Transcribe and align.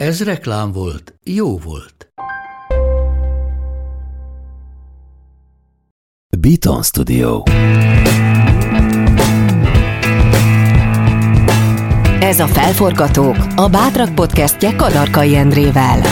Ez 0.00 0.22
reklám 0.24 0.72
volt, 0.72 1.14
jó 1.24 1.58
volt. 1.58 2.12
Beaton 6.38 6.82
Studio. 6.82 7.42
Ez 12.20 12.40
a 12.40 12.46
Felforgatók, 12.46 13.36
a 13.56 13.68
Bátrak 13.68 14.14
podcastje 14.14 14.76
Kadarkai 14.76 15.36
Endrével. 15.36 16.02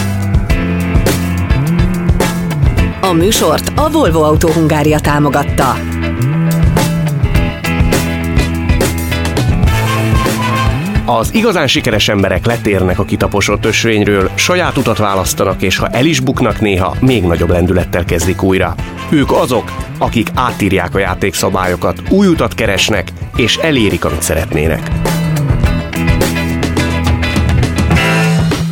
A 3.00 3.12
műsort 3.12 3.72
a 3.76 3.90
Volvo 3.90 4.22
Autó 4.22 4.48
Hungária 4.48 5.00
támogatta. 5.00 5.97
Az 11.10 11.34
igazán 11.34 11.66
sikeres 11.66 12.08
emberek 12.08 12.46
letérnek 12.46 12.98
a 12.98 13.04
kitaposott 13.04 13.64
ösvényről, 13.64 14.30
saját 14.34 14.76
utat 14.76 14.98
választanak, 14.98 15.62
és 15.62 15.76
ha 15.76 15.88
el 15.88 16.04
is 16.04 16.20
buknak 16.20 16.60
néha, 16.60 16.96
még 17.00 17.22
nagyobb 17.22 17.50
lendülettel 17.50 18.04
kezdik 18.04 18.42
újra. 18.42 18.74
Ők 19.08 19.32
azok, 19.32 19.72
akik 19.98 20.28
átírják 20.34 20.94
a 20.94 20.98
játékszabályokat, 20.98 22.02
új 22.08 22.26
utat 22.26 22.54
keresnek, 22.54 23.12
és 23.36 23.56
elérik, 23.56 24.04
amit 24.04 24.22
szeretnének. 24.22 24.90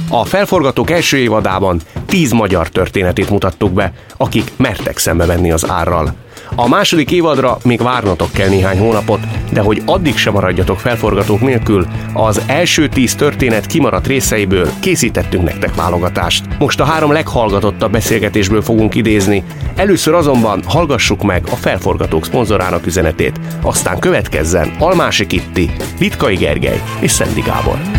A 0.09 0.25
felforgatók 0.25 0.91
első 0.91 1.17
évadában 1.17 1.81
tíz 2.07 2.33
magyar 2.33 2.69
történetét 2.69 3.31
mutattuk 3.31 3.73
be, 3.73 3.93
akik 4.17 4.53
mertek 4.57 4.99
szembe 4.99 5.27
venni 5.27 5.51
az 5.51 5.71
árral. 5.71 6.26
A 6.55 6.69
második 6.69 7.11
évadra 7.11 7.59
még 7.65 7.83
várnatok 7.83 8.33
kell 8.33 8.49
néhány 8.49 8.79
hónapot, 8.79 9.21
de 9.53 9.61
hogy 9.61 9.83
addig 9.87 10.17
sem 10.17 10.33
maradjatok 10.33 10.81
felforgatók 10.81 11.41
nélkül, 11.41 11.87
az 12.13 12.43
első 12.47 12.89
tíz 12.89 13.15
történet 13.15 13.67
kimaradt 13.67 14.07
részeiből 14.07 14.69
készítettünk 14.81 15.45
nektek 15.45 15.75
válogatást. 15.75 16.45
Most 16.59 16.81
a 16.81 16.85
három 16.85 17.13
leghallgatottabb 17.13 17.93
beszélgetésből 17.93 18.63
fogunk 18.63 18.95
idézni, 18.95 19.45
először 19.77 20.15
azonban 20.15 20.63
hallgassuk 20.67 21.23
meg 21.23 21.43
a 21.51 21.57
felforgatók 21.57 22.25
szponzorának 22.25 22.87
üzenetét, 22.87 23.41
aztán 23.63 23.99
következzen 23.99 24.71
Almási 24.79 25.27
Kitti, 25.27 25.71
Litkai 25.99 26.37
Gergely 26.37 26.83
és 27.01 27.11
Szendi 27.11 27.41
Gábor. 27.41 27.96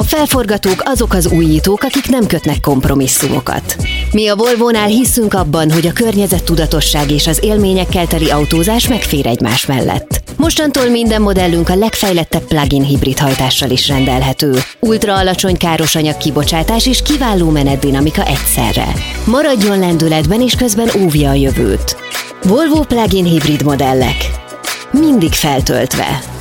A 0.00 0.02
felforgatók 0.02 0.82
azok 0.84 1.12
az 1.12 1.26
újítók, 1.26 1.82
akik 1.82 2.08
nem 2.08 2.26
kötnek 2.26 2.60
kompromisszumokat. 2.60 3.76
Mi 4.12 4.28
a 4.28 4.36
Volvo-nál 4.36 4.86
hiszünk 4.86 5.34
abban, 5.34 5.70
hogy 5.70 5.86
a 5.86 5.92
környezettudatosság 5.92 7.10
és 7.10 7.26
az 7.26 7.38
élményekkel 7.42 8.06
teli 8.06 8.30
autózás 8.30 8.88
megfér 8.88 9.26
egymás 9.26 9.66
mellett. 9.66 10.22
Mostantól 10.36 10.88
minden 10.88 11.22
modellünk 11.22 11.68
a 11.68 11.74
legfejlettebb 11.74 12.42
plug-in 12.42 12.84
hibrid 12.84 13.18
hajtással 13.18 13.70
is 13.70 13.88
rendelhető. 13.88 14.58
Ultra 14.78 15.16
alacsony 15.16 15.56
károsanyag 15.56 16.16
kibocsátás 16.16 16.86
és 16.86 17.02
kiváló 17.02 17.50
menetdinamika 17.50 18.24
egyszerre. 18.24 18.92
Maradjon 19.24 19.78
lendületben 19.78 20.40
és 20.40 20.54
közben 20.54 20.90
óvja 21.02 21.30
a 21.30 21.34
jövőt. 21.34 21.96
Volvo 22.42 22.82
plug-in 22.82 23.24
hibrid 23.24 23.62
modellek. 23.62 24.30
Mindig 24.90 25.32
feltöltve. 25.32 26.39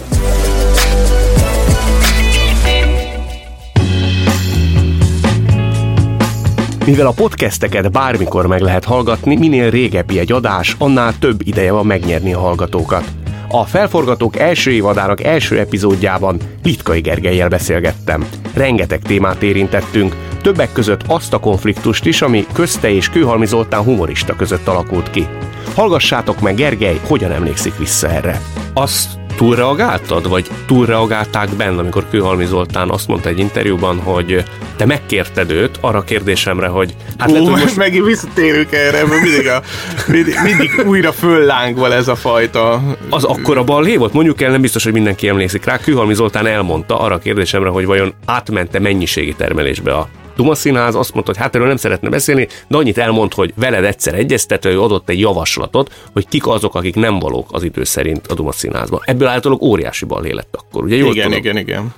Mivel 6.89 7.07
a 7.07 7.11
podcasteket 7.11 7.91
bármikor 7.91 8.47
meg 8.47 8.61
lehet 8.61 8.83
hallgatni, 8.83 9.35
minél 9.35 9.69
régebbi 9.69 10.19
egy 10.19 10.31
adás, 10.31 10.75
annál 10.79 11.17
több 11.19 11.47
ideje 11.47 11.71
van 11.71 11.85
megnyerni 11.85 12.33
a 12.33 12.39
hallgatókat. 12.39 13.03
A 13.49 13.65
Felforgatók 13.65 14.37
első 14.37 14.71
évadának 14.71 15.23
első 15.23 15.59
epizódjában 15.59 16.37
Litkai 16.63 17.01
Gergelyel 17.01 17.47
beszélgettem. 17.47 18.27
Rengeteg 18.53 19.01
témát 19.01 19.43
érintettünk, 19.43 20.15
többek 20.41 20.71
között 20.71 21.03
azt 21.07 21.33
a 21.33 21.39
konfliktust 21.39 22.05
is, 22.05 22.21
ami 22.21 22.45
közte 22.53 22.89
és 22.89 23.09
Kőhalmi 23.09 23.45
Zoltán 23.45 23.83
humorista 23.83 24.35
között 24.35 24.67
alakult 24.67 25.09
ki. 25.09 25.27
Hallgassátok 25.75 26.39
meg 26.39 26.55
Gergely, 26.55 26.99
hogyan 27.07 27.31
emlékszik 27.31 27.77
vissza 27.77 28.09
erre. 28.09 28.41
Azt 28.73 29.09
túlreagáltad, 29.35 30.29
vagy 30.29 30.47
túlreagálták 30.65 31.49
benne, 31.49 31.79
amikor 31.79 32.05
Kőhalmi 32.09 32.45
Zoltán 32.45 32.89
azt 32.89 33.07
mondta 33.07 33.29
egy 33.29 33.39
interjúban, 33.39 33.99
hogy 33.99 34.43
te 34.75 34.85
megkérted 34.85 35.51
őt 35.51 35.77
arra 35.81 35.97
a 35.97 36.03
kérdésemre, 36.03 36.67
hogy 36.67 36.95
hát 37.17 37.31
lehet, 37.31 37.47
hogy 37.47 37.61
most 37.61 37.75
megint 37.85 38.05
visszatérünk 38.05 38.71
erre, 38.71 39.05
mert 39.05 39.21
mindig, 39.21 39.47
a, 39.47 39.61
mindig, 40.07 40.35
mindig 40.43 40.87
újra 40.87 41.11
föllángval 41.11 41.93
ez 41.93 42.07
a 42.07 42.15
fajta... 42.15 42.81
Az 43.09 43.23
akkora 43.23 43.63
balhé 43.63 43.95
volt? 43.95 44.13
Mondjuk 44.13 44.41
el, 44.41 44.51
nem 44.51 44.61
biztos, 44.61 44.83
hogy 44.83 44.93
mindenki 44.93 45.27
emlékszik 45.27 45.65
rá. 45.65 45.77
Kőhalmi 45.77 46.13
Zoltán 46.13 46.45
elmondta 46.45 46.99
arra 46.99 47.15
a 47.15 47.19
kérdésemre, 47.19 47.69
hogy 47.69 47.85
vajon 47.85 48.13
átmente 48.25 48.79
mennyiségi 48.79 49.33
termelésbe 49.33 49.93
a 49.93 50.07
Duma 50.39 50.55
Színház 50.55 50.95
azt 50.95 51.13
mondta, 51.13 51.31
hogy 51.31 51.41
hát 51.41 51.55
erről 51.55 51.67
nem 51.67 51.77
szeretne 51.77 52.09
beszélni, 52.09 52.47
de 52.67 52.77
annyit 52.77 52.97
elmond, 52.97 53.33
hogy 53.33 53.53
veled 53.55 53.83
egyszer 53.83 54.13
egyeztető, 54.13 54.69
ő 54.69 54.81
adott 54.81 55.09
egy 55.09 55.19
javaslatot, 55.19 56.09
hogy 56.13 56.27
kik 56.27 56.47
azok, 56.47 56.75
akik 56.75 56.95
nem 56.95 57.19
valók 57.19 57.47
az 57.51 57.63
idő 57.63 57.83
szerint 57.83 58.27
a 58.27 58.33
Duma 58.33 58.51
Színházban. 58.51 59.01
Ebből 59.05 59.27
általában 59.27 59.67
óriási 59.67 60.05
balhé 60.05 60.31
lett 60.31 60.55
akkor, 60.55 60.83
ugye? 60.83 60.95
Jól 60.95 61.11
igen, 61.11 61.23
tudom? 61.23 61.39
igen, 61.39 61.57
igen. 61.57 61.93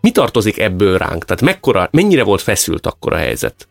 Mi 0.00 0.10
tartozik 0.10 0.58
ebből 0.58 0.98
ránk? 0.98 1.24
Tehát 1.24 1.42
mekkora, 1.42 1.88
mennyire 1.92 2.22
volt 2.22 2.42
feszült 2.42 2.86
akkor 2.86 3.12
a 3.12 3.16
helyzet? 3.16 3.68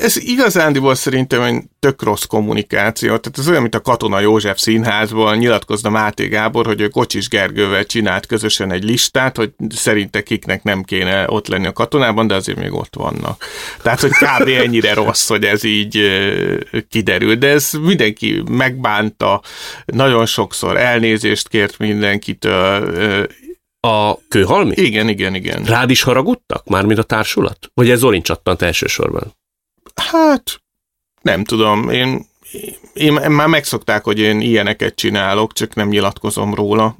Ez 0.00 0.16
igazándiból 0.16 0.94
szerintem 0.94 1.42
egy 1.42 1.62
tök 1.80 2.02
rossz 2.02 2.24
kommunikáció. 2.24 3.08
Tehát 3.08 3.38
ez 3.38 3.48
olyan, 3.48 3.62
mint 3.62 3.74
a 3.74 3.80
Katona 3.80 4.20
József 4.20 4.58
színházban 4.58 5.36
nyilatkozna 5.36 5.90
Máté 5.90 6.26
Gábor, 6.26 6.66
hogy 6.66 6.80
ő 6.80 6.88
Kocsis 6.88 7.28
Gergővel 7.28 7.86
csinált 7.86 8.26
közösen 8.26 8.72
egy 8.72 8.84
listát, 8.84 9.36
hogy 9.36 9.52
szerinte 9.68 10.22
kiknek 10.22 10.62
nem 10.62 10.82
kéne 10.82 11.24
ott 11.28 11.48
lenni 11.48 11.66
a 11.66 11.72
katonában, 11.72 12.26
de 12.26 12.34
azért 12.34 12.58
még 12.58 12.72
ott 12.72 12.94
vannak. 12.94 13.44
Tehát, 13.82 14.00
hogy 14.00 14.10
kb. 14.10 14.48
ennyire 14.48 14.94
rossz, 14.94 15.28
hogy 15.28 15.44
ez 15.44 15.64
így 15.64 16.00
kiderül. 16.88 17.34
De 17.34 17.48
ez 17.48 17.70
mindenki 17.72 18.42
megbánta, 18.50 19.42
nagyon 19.84 20.26
sokszor 20.26 20.76
elnézést 20.76 21.48
kért 21.48 21.78
mindenkitől, 21.78 23.26
a 23.80 24.18
kőhalmi? 24.28 24.72
Igen, 24.74 25.08
igen, 25.08 25.34
igen. 25.34 25.64
Rád 25.64 25.90
is 25.90 26.02
haragudtak, 26.02 26.66
mármint 26.66 26.98
a 26.98 27.02
társulat? 27.02 27.70
Vagy 27.74 27.90
ez 27.90 27.98
Zolin 27.98 28.22
csattant 28.22 28.62
elsősorban? 28.62 29.34
Hát, 30.02 30.60
nem 31.22 31.44
tudom, 31.44 31.90
én, 31.90 32.26
én 32.94 33.12
már 33.12 33.46
megszokták, 33.46 34.04
hogy 34.04 34.18
én 34.18 34.40
ilyeneket 34.40 34.94
csinálok, 34.94 35.52
csak 35.52 35.74
nem 35.74 35.88
nyilatkozom 35.88 36.54
róla. 36.54 36.96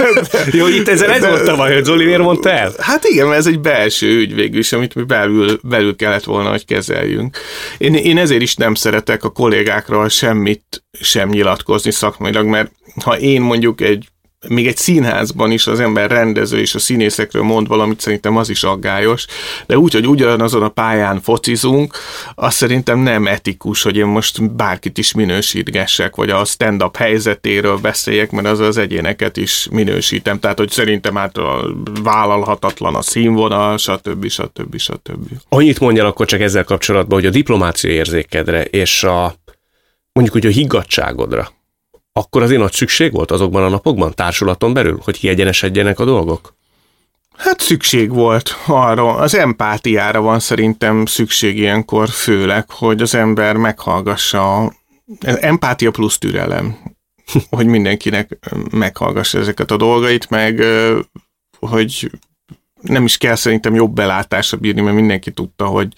Jó, 0.50 0.66
itt 0.66 0.88
ezzel 0.88 1.10
ez 1.10 1.26
volt 1.26 1.48
a 1.48 1.56
baj, 1.56 1.74
hogy 1.74 1.84
Zoli 1.84 2.04
miért 2.04 2.22
mondta 2.22 2.50
el? 2.50 2.72
Hát 2.78 3.04
igen, 3.04 3.32
ez 3.32 3.46
egy 3.46 3.60
belső 3.60 4.18
ügy 4.18 4.34
végül 4.34 4.58
is, 4.58 4.72
amit 4.72 4.94
mi 4.94 5.02
belül, 5.02 5.60
belül 5.62 5.96
kellett 5.96 6.24
volna, 6.24 6.50
hogy 6.50 6.64
kezeljünk. 6.64 7.38
Én, 7.78 7.94
én 7.94 8.18
ezért 8.18 8.42
is 8.42 8.54
nem 8.54 8.74
szeretek 8.74 9.24
a 9.24 9.30
kollégákról 9.30 10.08
semmit 10.08 10.84
sem 11.00 11.28
nyilatkozni 11.28 11.90
szakmailag, 11.90 12.46
mert 12.46 12.72
ha 13.04 13.18
én 13.18 13.40
mondjuk 13.40 13.80
egy 13.80 14.08
még 14.48 14.66
egy 14.66 14.76
színházban 14.76 15.50
is 15.50 15.66
az 15.66 15.80
ember 15.80 16.10
rendező 16.10 16.58
és 16.58 16.74
a 16.74 16.78
színészekről 16.78 17.42
mond 17.42 17.68
valamit, 17.68 18.00
szerintem 18.00 18.36
az 18.36 18.48
is 18.48 18.62
aggályos, 18.62 19.26
de 19.66 19.78
úgy, 19.78 19.92
hogy 19.92 20.06
ugyanazon 20.06 20.62
a 20.62 20.68
pályán 20.68 21.20
focizunk, 21.20 21.96
az 22.34 22.54
szerintem 22.54 22.98
nem 22.98 23.26
etikus, 23.26 23.82
hogy 23.82 23.96
én 23.96 24.06
most 24.06 24.54
bárkit 24.54 24.98
is 24.98 25.12
minősítgessek, 25.12 26.16
vagy 26.16 26.30
a 26.30 26.44
stand-up 26.44 26.96
helyzetéről 26.96 27.76
beszéljek, 27.76 28.30
mert 28.30 28.46
az 28.46 28.58
az 28.58 28.76
egyéneket 28.76 29.36
is 29.36 29.68
minősítem, 29.70 30.38
tehát 30.38 30.58
hogy 30.58 30.70
szerintem 30.70 31.14
hát 31.14 31.36
a 31.36 31.74
vállalhatatlan 32.02 32.94
a 32.94 33.02
színvonal, 33.02 33.78
stb. 33.78 34.28
stb. 34.28 34.78
stb. 34.78 35.28
Annyit 35.48 35.80
mondjál 35.80 36.06
akkor 36.06 36.26
csak 36.26 36.40
ezzel 36.40 36.64
kapcsolatban, 36.64 37.18
hogy 37.18 37.28
a 37.28 37.30
diplomácia 37.30 37.90
érzékedre 37.90 38.64
és 38.64 39.04
a 39.04 39.34
mondjuk, 40.12 40.36
hogy 40.42 40.46
a 40.46 40.54
higgadságodra, 40.54 41.50
akkor 42.12 42.42
azért 42.42 42.60
nagy 42.60 42.72
szükség 42.72 43.12
volt 43.12 43.30
azokban 43.30 43.62
a 43.62 43.68
napokban 43.68 44.14
társulaton 44.14 44.72
belül, 44.72 45.00
hogy 45.04 45.18
kiegyenesedjenek 45.18 45.98
a 45.98 46.04
dolgok? 46.04 46.54
Hát 47.36 47.60
szükség 47.60 48.10
volt 48.10 48.56
arra, 48.66 49.14
az 49.14 49.34
empátiára 49.34 50.20
van 50.20 50.40
szerintem 50.40 51.06
szükség 51.06 51.58
ilyenkor 51.58 52.08
főleg, 52.08 52.70
hogy 52.70 53.02
az 53.02 53.14
ember 53.14 53.56
meghallgassa, 53.56 54.72
empátia 55.20 55.90
plusz 55.90 56.18
türelem, 56.18 56.78
hogy 57.56 57.66
mindenkinek 57.66 58.38
meghallgassa 58.70 59.38
ezeket 59.38 59.70
a 59.70 59.76
dolgait, 59.76 60.30
meg 60.30 60.62
hogy 61.58 62.10
nem 62.80 63.04
is 63.04 63.16
kell 63.16 63.34
szerintem 63.34 63.74
jobb 63.74 63.94
belátásra 63.94 64.56
bírni, 64.56 64.80
mert 64.80 64.96
mindenki 64.96 65.30
tudta, 65.30 65.66
hogy 65.66 65.88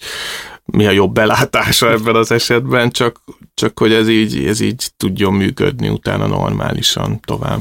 mi 0.65 0.85
a 0.85 0.91
jobb 0.91 1.13
belátása 1.13 1.91
ebben 1.91 2.15
az 2.15 2.31
esetben, 2.31 2.91
csak, 2.91 3.21
csak 3.53 3.79
hogy 3.79 3.93
ez 3.93 4.09
így, 4.09 4.45
ez 4.45 4.59
így 4.59 4.91
tudjon 4.97 5.33
működni 5.33 5.89
utána 5.89 6.27
normálisan 6.27 7.19
tovább. 7.19 7.59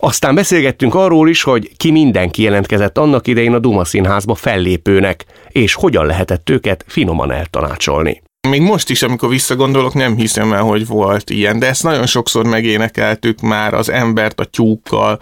Aztán 0.00 0.34
beszélgettünk 0.34 0.94
arról 0.94 1.28
is, 1.28 1.42
hogy 1.42 1.76
ki 1.76 1.90
mindenki 1.90 2.42
jelentkezett 2.42 2.98
annak 2.98 3.26
idején 3.26 3.54
a 3.54 3.58
Duma 3.58 3.84
Színházba 3.84 4.34
fellépőnek, 4.34 5.24
és 5.48 5.74
hogyan 5.74 6.06
lehetett 6.06 6.50
őket 6.50 6.84
finoman 6.88 7.30
eltanácsolni. 7.30 8.22
Még 8.48 8.60
most 8.60 8.90
is, 8.90 9.02
amikor 9.02 9.28
visszagondolok, 9.28 9.94
nem 9.94 10.16
hiszem 10.16 10.52
el, 10.52 10.62
hogy 10.62 10.86
volt 10.86 11.30
ilyen, 11.30 11.58
de 11.58 11.66
ezt 11.66 11.82
nagyon 11.82 12.06
sokszor 12.06 12.44
megénekeltük 12.46 13.40
már 13.40 13.74
az 13.74 13.88
embert 13.88 14.40
a 14.40 14.44
tyúkkal, 14.44 15.18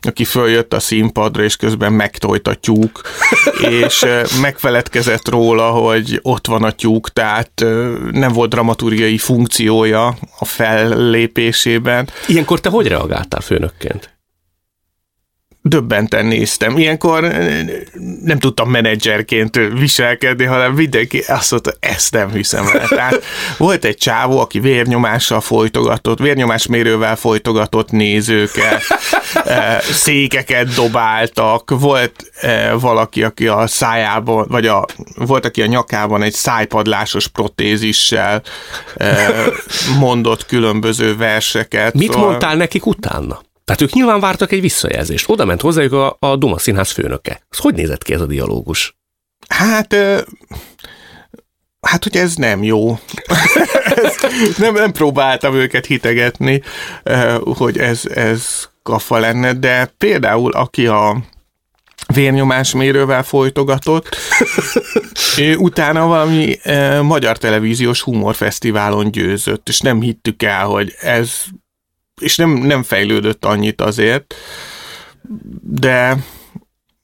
aki 0.00 0.24
följött 0.24 0.74
a 0.74 0.80
színpadra, 0.80 1.42
és 1.42 1.56
közben 1.56 1.92
megtojt 1.92 2.48
a 2.48 2.54
tyúk, 2.54 3.00
és 3.80 4.06
megfeledkezett 4.40 5.28
róla, 5.28 5.70
hogy 5.70 6.18
ott 6.22 6.46
van 6.46 6.64
a 6.64 6.70
tyúk, 6.70 7.08
tehát 7.08 7.64
nem 8.10 8.32
volt 8.32 8.50
dramaturgiai 8.50 9.18
funkciója 9.18 10.16
a 10.38 10.44
fellépésében. 10.44 12.08
Ilyenkor 12.26 12.60
te 12.60 12.68
hogy 12.68 12.86
reagáltál 12.86 13.40
főnökként? 13.40 14.13
Döbbenten 15.66 16.26
néztem. 16.26 16.78
Ilyenkor 16.78 17.20
nem 18.22 18.38
tudtam 18.38 18.70
menedzserként 18.70 19.60
viselkedni, 19.78 20.44
hanem 20.44 20.72
mindenki 20.72 21.18
azt 21.18 21.50
mondta, 21.50 21.72
ezt 21.80 22.12
nem 22.12 22.30
hiszem 22.30 22.66
el. 22.66 22.88
Tehát 22.88 23.24
volt 23.58 23.84
egy 23.84 23.96
csávó, 23.96 24.38
aki 24.38 24.60
vérnyomással 24.60 25.40
folytogatott, 25.40 26.18
vérnyomásmérővel 26.18 27.16
folytogatott 27.16 27.90
nézőket, 27.90 28.82
székeket 29.80 30.74
dobáltak, 30.74 31.70
volt 31.70 32.30
valaki, 32.80 33.22
aki 33.22 33.46
a 33.46 33.66
szájában, 33.66 34.46
vagy 34.48 34.66
a, 34.66 34.86
volt, 35.16 35.44
aki 35.44 35.62
a 35.62 35.66
nyakában 35.66 36.22
egy 36.22 36.34
szájpadlásos 36.34 37.26
protézissel 37.28 38.42
mondott 39.98 40.46
különböző 40.46 41.16
verseket. 41.16 41.94
Mit 41.94 42.12
szóval... 42.12 42.28
mondtál 42.28 42.56
nekik 42.56 42.86
utána? 42.86 43.40
Tehát 43.64 43.80
ők 43.80 43.92
nyilván 43.92 44.20
vártak 44.20 44.52
egy 44.52 44.60
visszajelzést. 44.60 45.28
Oda 45.28 45.44
ment 45.44 45.60
hozzájuk 45.60 45.92
a, 45.92 46.16
a 46.18 46.36
Duma 46.36 46.58
Színház 46.58 46.90
főnöke. 46.90 47.46
Ez 47.50 47.58
hogy 47.58 47.74
nézett 47.74 48.02
ki 48.02 48.12
ez 48.12 48.20
a 48.20 48.26
dialógus? 48.26 48.96
Hát, 49.48 49.94
hát, 51.80 52.02
hogy 52.02 52.16
ez 52.16 52.34
nem 52.34 52.62
jó. 52.62 52.98
ez, 53.84 54.16
nem, 54.56 54.74
nem 54.74 54.92
próbáltam 54.92 55.54
őket 55.54 55.86
hitegetni, 55.86 56.62
hogy 57.44 57.78
ez, 57.78 58.06
ez 58.06 58.68
kafa 58.82 59.18
lenne, 59.18 59.52
de 59.52 59.94
például 59.98 60.52
aki 60.52 60.86
a 60.86 61.24
vérnyomásmérővel 62.14 63.22
folytogatott, 63.22 64.16
utána 65.56 66.06
valami 66.06 66.58
magyar 67.02 67.38
televíziós 67.38 68.02
humorfesztiválon 68.02 69.10
győzött, 69.10 69.68
és 69.68 69.80
nem 69.80 70.00
hittük 70.00 70.42
el, 70.42 70.64
hogy 70.64 70.94
ez 71.00 71.44
és 72.20 72.36
nem, 72.36 72.50
nem 72.50 72.82
fejlődött 72.82 73.44
annyit 73.44 73.80
azért, 73.80 74.34
de 75.62 76.16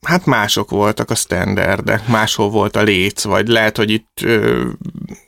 hát 0.07 0.27
mások 0.27 0.71
voltak 0.71 1.11
a 1.11 1.15
standardek, 1.15 2.07
máshol 2.07 2.51
volt 2.51 2.77
a 2.77 2.83
léc, 2.83 3.23
vagy 3.23 3.49
lehet, 3.49 3.77
hogy 3.77 3.91
itt 3.91 4.21
ö, 4.23 4.69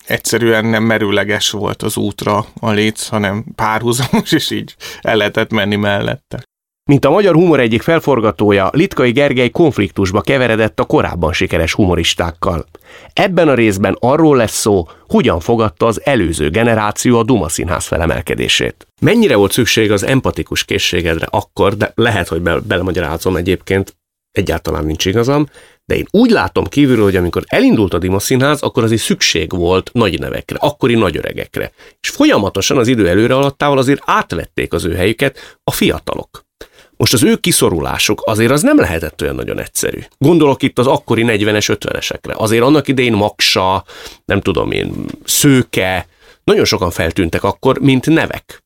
egyszerűen 0.06 0.64
nem 0.64 0.82
merőleges 0.82 1.50
volt 1.50 1.82
az 1.82 1.96
útra 1.96 2.46
a 2.61 2.70
léc, 2.70 3.06
hanem 3.06 3.44
párhuzamos, 3.55 4.32
és 4.40 4.50
így 4.50 4.76
el 5.00 5.17
lehetett 5.17 5.50
menni 5.50 5.76
mellette. 5.76 6.43
Mint 6.84 7.05
a 7.05 7.11
magyar 7.11 7.34
humor 7.34 7.61
egyik 7.61 7.82
felforgatója, 7.82 8.70
Litkai 8.73 9.12
Gergely 9.12 9.50
konfliktusba 9.50 10.20
keveredett 10.20 10.81
a 10.81 10.84
korábban 10.84 11.32
sikeres 11.32 11.73
humoristákkal. 11.73 12.67
Ebben 13.12 13.49
a 13.49 13.55
részben 13.55 13.96
arról 14.00 14.37
lesz 14.37 14.61
szó, 14.61 14.88
hogyan 15.08 15.40
fogadta 15.40 15.87
az 15.87 16.00
előző 16.05 16.50
generáció 16.50 17.19
a 17.19 17.23
Duma 17.23 17.49
Színház 17.49 17.87
felemelkedését. 17.87 18.87
Mennyire 19.00 19.37
volt 19.37 19.52
szükség 19.52 19.90
az 19.90 20.02
empatikus 20.02 20.64
készségedre 20.64 21.26
akkor, 21.31 21.76
de 21.76 21.93
lehet, 21.94 22.29
hogy 22.29 22.40
be- 22.40 22.61
belemagyarázom 22.61 23.37
egyébként, 23.37 23.96
egyáltalán 24.31 24.84
nincs 24.84 25.06
igazam, 25.06 25.46
de 25.84 25.96
én 25.96 26.06
úgy 26.11 26.31
látom 26.31 26.64
kívülről, 26.64 27.05
hogy 27.05 27.17
amikor 27.17 27.43
elindult 27.46 27.94
a 27.94 27.99
Dima 27.99 28.19
Színház, 28.19 28.62
akkor 28.62 28.82
azért 28.82 29.02
szükség 29.02 29.50
volt 29.50 29.90
nagy 29.93 30.19
nevekre, 30.19 30.56
akkori 30.61 30.94
nagy 30.94 31.17
öregekre. 31.17 31.73
És 32.00 32.08
folyamatosan 32.08 32.79
az 32.79 32.88
idő 32.88 33.08
előre 33.08 33.34
alattával 33.34 33.79
azért 33.79 34.02
átvették 34.05 34.73
az 34.73 34.84
ő 34.84 34.94
helyüket 34.94 35.58
a 35.64 35.70
fiatalok. 35.70 36.50
Most 36.97 37.12
az 37.12 37.23
ő 37.23 37.37
kiszorulásuk 37.37 38.23
azért 38.25 38.50
az 38.50 38.62
nem 38.62 38.79
lehetett 38.79 39.23
olyan 39.23 39.35
nagyon 39.35 39.61
egyszerű. 39.61 39.99
Gondolok 40.19 40.62
itt 40.62 40.79
az 40.79 40.87
akkori 40.87 41.25
40-es, 41.27 41.77
50-esekre. 41.81 42.37
Azért 42.37 42.62
annak 42.62 42.89
idején 42.89 43.12
Maksa, 43.12 43.85
nem 44.25 44.41
tudom 44.41 44.73
én, 44.73 44.94
Szőke, 45.25 46.06
nagyon 46.44 46.65
sokan 46.65 46.91
feltűntek 46.91 47.43
akkor, 47.43 47.79
mint 47.79 48.06
nevek. 48.06 48.62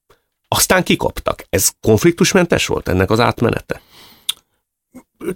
Aztán 0.49 0.83
kikoptak. 0.83 1.45
Ez 1.49 1.71
konfliktusmentes 1.81 2.67
volt 2.67 2.89
ennek 2.89 3.11
az 3.11 3.21
átmenete? 3.21 3.81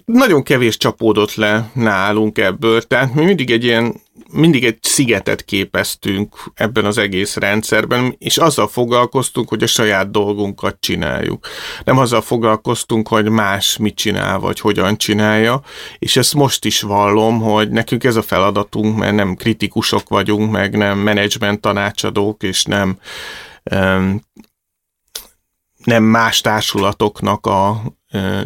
Nagyon 0.05 0.43
kevés 0.43 0.77
csapódott 0.77 1.35
le 1.35 1.71
nálunk 1.73 2.37
ebből, 2.37 2.81
tehát 2.81 3.13
mi 3.13 3.23
mindig 3.23 3.51
egy 3.51 3.63
ilyen 3.63 3.95
mindig 4.31 4.65
egy 4.65 4.77
szigetet 4.81 5.43
képeztünk 5.43 6.35
ebben 6.53 6.85
az 6.85 6.97
egész 6.97 7.35
rendszerben, 7.35 8.15
és 8.17 8.37
azzal 8.37 8.67
foglalkoztunk, 8.67 9.49
hogy 9.49 9.63
a 9.63 9.67
saját 9.67 10.11
dolgunkat 10.11 10.77
csináljuk. 10.79 11.47
Nem 11.83 11.97
azzal 11.97 12.21
foglalkoztunk, 12.21 13.07
hogy 13.07 13.29
más 13.29 13.77
mit 13.77 13.95
csinál, 13.95 14.39
vagy 14.39 14.59
hogyan 14.59 14.97
csinálja, 14.97 15.61
és 15.99 16.15
ezt 16.15 16.33
most 16.33 16.65
is 16.65 16.81
vallom, 16.81 17.39
hogy 17.39 17.69
nekünk 17.69 18.03
ez 18.03 18.15
a 18.15 18.21
feladatunk, 18.21 18.97
mert 18.97 19.15
nem 19.15 19.35
kritikusok 19.35 20.09
vagyunk, 20.09 20.51
meg 20.51 20.77
nem 20.77 20.97
menedzsment 20.97 21.61
tanácsadók, 21.61 22.43
és 22.43 22.63
nem 22.63 22.97
nem 25.83 26.03
más 26.03 26.41
társulatoknak 26.41 27.45
a 27.45 27.81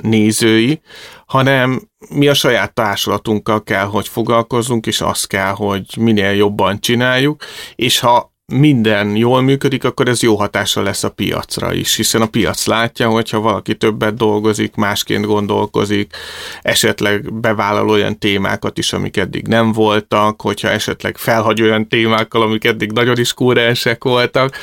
nézői, 0.01 0.81
hanem 1.25 1.89
mi 2.09 2.27
a 2.27 2.33
saját 2.33 2.73
társulatunkkal 2.73 3.63
kell, 3.63 3.85
hogy 3.85 4.07
foglalkozzunk, 4.07 4.85
és 4.85 5.01
azt 5.01 5.27
kell, 5.27 5.51
hogy 5.51 5.85
minél 5.99 6.31
jobban 6.31 6.79
csináljuk, 6.79 7.43
és 7.75 7.99
ha 7.99 8.34
minden 8.53 9.15
jól 9.15 9.41
működik, 9.41 9.83
akkor 9.83 10.07
ez 10.07 10.21
jó 10.21 10.35
hatással 10.35 10.83
lesz 10.83 11.03
a 11.03 11.09
piacra 11.09 11.73
is, 11.73 11.95
hiszen 11.95 12.21
a 12.21 12.25
piac 12.25 12.65
látja, 12.65 13.09
hogyha 13.09 13.39
valaki 13.39 13.75
többet 13.75 14.15
dolgozik, 14.15 14.75
másként 14.75 15.25
gondolkozik, 15.25 16.13
esetleg 16.61 17.33
bevállal 17.33 17.89
olyan 17.89 18.19
témákat 18.19 18.77
is, 18.77 18.93
amik 18.93 19.17
eddig 19.17 19.47
nem 19.47 19.71
voltak, 19.71 20.41
hogyha 20.41 20.69
esetleg 20.69 21.17
felhagy 21.17 21.61
olyan 21.61 21.87
témákkal, 21.87 22.41
amik 22.41 22.65
eddig 22.65 22.91
nagyon 22.91 23.19
is 23.19 23.33
kúrensek 23.33 24.03
voltak, 24.03 24.57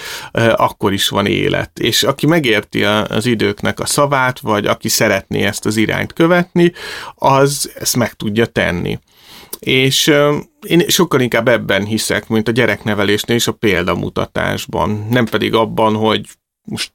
akkor 0.57 0.93
is 0.93 1.09
van 1.09 1.27
élet. 1.27 1.79
És 1.79 2.03
aki 2.03 2.27
megérti 2.27 2.85
az 2.85 3.27
időknek 3.27 3.81
a 3.81 3.87
szavát, 3.87 4.39
vagy 4.39 4.67
aki 4.67 4.89
szeretné 4.89 5.43
ezt 5.45 5.67
az 5.67 5.77
irányt 5.77 6.13
követni, 6.13 6.73
az 7.15 7.73
ezt 7.75 7.97
meg 7.97 8.13
tudja 8.13 8.47
tenni. 8.47 8.99
És 9.67 10.13
én 10.67 10.89
sokkal 10.89 11.21
inkább 11.21 11.49
ebben 11.49 11.85
hiszek, 11.85 12.29
mint 12.29 12.49
a 12.49 12.53
gyereknevelésnél 12.53 13.37
és 13.37 13.47
a 13.47 13.53
példamutatásban. 13.53 15.07
Nem 15.11 15.25
pedig 15.25 15.55
abban, 15.55 15.95
hogy 15.95 16.27
most 16.63 16.93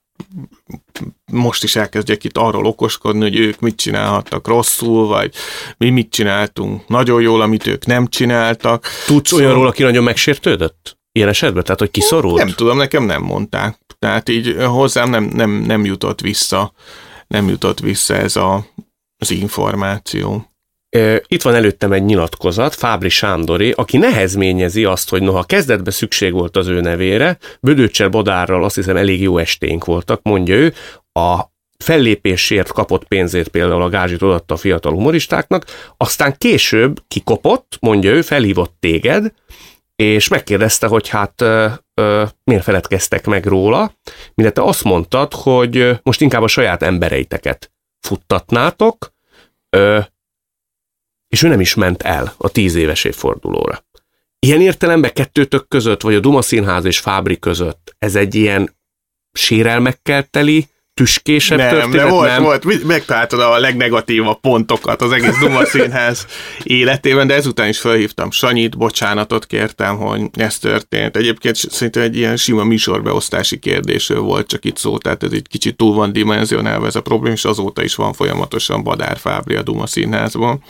most 1.32 1.64
is 1.64 1.76
elkezdjek 1.76 2.24
itt 2.24 2.38
arról 2.38 2.66
okoskodni, 2.66 3.22
hogy 3.22 3.36
ők 3.36 3.60
mit 3.60 3.76
csinálhattak 3.76 4.48
rosszul, 4.48 5.08
vagy 5.08 5.34
mi 5.78 5.90
mit 5.90 6.10
csináltunk 6.10 6.88
nagyon 6.88 7.22
jól, 7.22 7.42
amit 7.42 7.68
ők 7.68 7.86
nem 7.86 8.08
csináltak. 8.08 8.88
Tudsz 9.06 9.30
szóval... 9.30 9.46
olyanról, 9.46 9.68
aki 9.68 9.84
nagyon 9.84 10.04
megsértődött? 10.04 10.98
Ilyen 11.12 11.30
esetben? 11.30 11.64
Tehát, 11.64 11.80
hogy 11.80 11.92
kiszorult? 11.92 12.38
Nem 12.38 12.54
tudom, 12.54 12.78
nekem 12.78 13.04
nem 13.04 13.22
mondták. 13.22 13.78
Tehát 14.00 14.30
így 14.30 14.56
hozzám 14.60 15.10
nem, 15.10 15.24
nem, 15.24 15.52
nem 15.52 15.86
jutott 15.86 16.22
vissza, 16.22 16.74
nem 17.28 17.48
jutott 17.48 17.80
vissza 17.80 18.16
ez 18.16 18.36
a, 18.36 18.68
az 19.18 19.32
információ. 19.32 20.52
Itt 21.28 21.42
van 21.42 21.56
előttem 21.56 21.92
egy 21.92 22.04
nyilatkozat, 22.04 22.76
Fábri 22.76 23.10
Sándori, 23.10 23.72
aki 23.72 23.98
nehezményezi 23.98 24.84
azt, 24.84 25.10
hogy 25.10 25.22
noha 25.22 25.44
kezdetben 25.44 25.94
szükség 25.94 26.34
volt 26.34 26.58
az 26.58 26.68
ő 26.68 26.82
nevére, 26.82 27.38
Bödőcsel 27.62 28.10
Bodárral 28.10 28.64
azt 28.64 28.76
hiszem 28.76 28.98
elég 28.98 29.22
jó 29.22 29.38
esténk 29.38 29.86
voltak, 29.86 30.20
mondja 30.24 30.56
ő, 30.56 30.74
a 31.14 31.40
fellépésért 31.78 32.72
kapott 32.72 33.04
pénzét 33.04 33.48
például 33.48 33.82
a 33.82 33.90
gázsit 33.90 34.22
odatta 34.22 34.54
a 34.54 34.58
fiatal 34.58 34.94
humoristáknak, 34.94 35.66
aztán 35.98 36.36
később 36.38 37.04
kikopott, 37.08 37.78
mondja 37.80 38.12
ő, 38.12 38.22
felhívott 38.22 38.76
téged, 38.80 39.34
és 39.96 40.28
megkérdezte, 40.28 40.88
hogy 40.88 41.08
hát 41.08 41.42
ö, 41.42 41.68
ö, 41.94 42.24
miért 42.44 42.64
feledkeztek 42.64 43.26
meg 43.26 43.46
róla, 43.46 43.94
mindette 44.34 44.64
azt 44.64 44.84
mondtad, 44.84 45.34
hogy 45.34 46.00
most 46.04 46.22
inkább 46.22 46.42
a 46.42 46.48
saját 46.48 46.84
embereiteket 46.84 47.72
futtatnátok, 48.00 49.14
ö, 49.70 50.00
és 51.28 51.44
ő 51.44 51.48
nem 51.48 51.60
is 51.60 51.74
ment 51.74 52.02
el 52.02 52.34
a 52.38 52.50
tíz 52.50 52.76
éves 52.76 53.04
évfordulóra. 53.04 53.86
Ilyen 54.40 54.62
értelemben 54.62 55.14
kettőtök 55.14 55.68
között, 55.68 56.02
vagy 56.02 56.16
a 56.16 56.20
Duma 56.20 56.42
Színház 56.42 56.86
és 56.86 57.00
Fábri 57.00 57.40
között 57.40 57.96
ez 58.00 58.16
egy 58.16 58.36
ilyen 58.36 58.78
sérelmekkel 59.32 60.24
teli, 60.24 60.68
tüskésebb 60.98 61.58
nem, 61.58 61.70
történet, 61.70 62.06
nem, 62.06 62.10
volt, 62.10 62.30
nem? 62.30 62.44
volt, 62.44 62.84
megtaláltad 62.84 63.40
a 63.40 63.60
legnegatívabb 63.60 64.40
pontokat 64.40 65.02
az 65.02 65.12
egész 65.12 65.38
Duma 65.40 65.66
Színház 65.66 66.26
életében, 66.64 67.28
de 67.28 67.34
ezután 67.34 67.68
is 67.68 67.80
felhívtam 67.80 68.32
Sanyit, 68.32 68.78
bocsánatot 68.78 69.46
kértem, 69.46 69.98
hogy 69.98 70.22
ez 70.34 70.58
történt. 70.58 71.18
Egyébként 71.18 71.56
szerintem 71.56 72.04
egy 72.04 72.18
ilyen 72.18 72.38
sima 72.38 72.64
műsorbeosztási 72.64 73.60
kérdésről 73.60 74.20
volt 74.20 74.48
csak 74.48 74.66
itt 74.66 74.78
szó, 74.78 74.98
tehát 74.98 75.24
ez 75.24 75.32
egy 75.32 75.48
kicsit 75.50 75.78
túl 75.78 75.94
van 75.94 76.12
dimenzionálva 76.12 76.86
ez 76.86 76.96
a 76.96 77.02
probléma, 77.02 77.36
és 77.36 77.46
azóta 77.46 77.84
is 77.84 77.96
van 77.96 78.14
folyamatosan 78.14 78.84
Badár 78.84 79.18
Fábri 79.18 79.56
a 79.56 79.62
Duma 79.62 79.88
Színházban. 79.88 80.64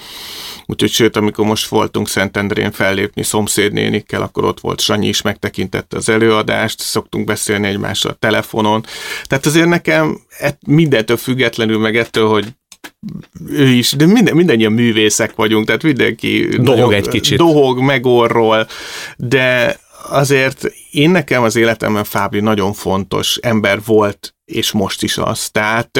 Úgyhogy 0.65 0.91
sőt, 0.91 1.15
amikor 1.15 1.45
most 1.45 1.67
voltunk 1.67 2.07
Szentendrén 2.07 2.71
fellépni 2.71 3.23
szomszédnénikkel, 3.23 4.21
akkor 4.21 4.43
ott 4.43 4.59
volt 4.59 4.81
Sanyi 4.81 5.07
is, 5.07 5.21
megtekintette 5.21 5.97
az 5.97 6.09
előadást, 6.09 6.79
szoktunk 6.79 7.25
beszélni 7.25 7.67
egymással 7.67 8.11
a 8.11 8.17
telefonon. 8.19 8.85
Tehát 9.27 9.45
azért 9.45 9.67
nekem 9.67 10.16
mindentől 10.67 11.17
függetlenül, 11.17 11.77
meg 11.77 11.97
ettől, 11.97 12.27
hogy 12.27 12.45
ő 13.49 13.67
is, 13.67 13.91
de 13.91 14.05
minden, 14.05 14.35
mindannyian 14.35 14.71
művészek 14.71 15.35
vagyunk, 15.35 15.65
tehát 15.65 15.83
mindenki 15.83 16.47
dohog 16.61 16.93
egy 16.93 17.07
kicsit. 17.07 17.37
Dohog, 17.37 17.79
megorról, 17.79 18.67
de 19.17 19.79
azért 20.09 20.71
én 20.91 21.09
nekem 21.09 21.43
az 21.43 21.55
életemben 21.55 22.03
Fábri 22.03 22.39
nagyon 22.39 22.73
fontos 22.73 23.37
ember 23.41 23.79
volt, 23.85 24.35
és 24.47 24.71
most 24.71 25.03
is 25.03 25.17
az. 25.17 25.49
Tehát 25.49 25.99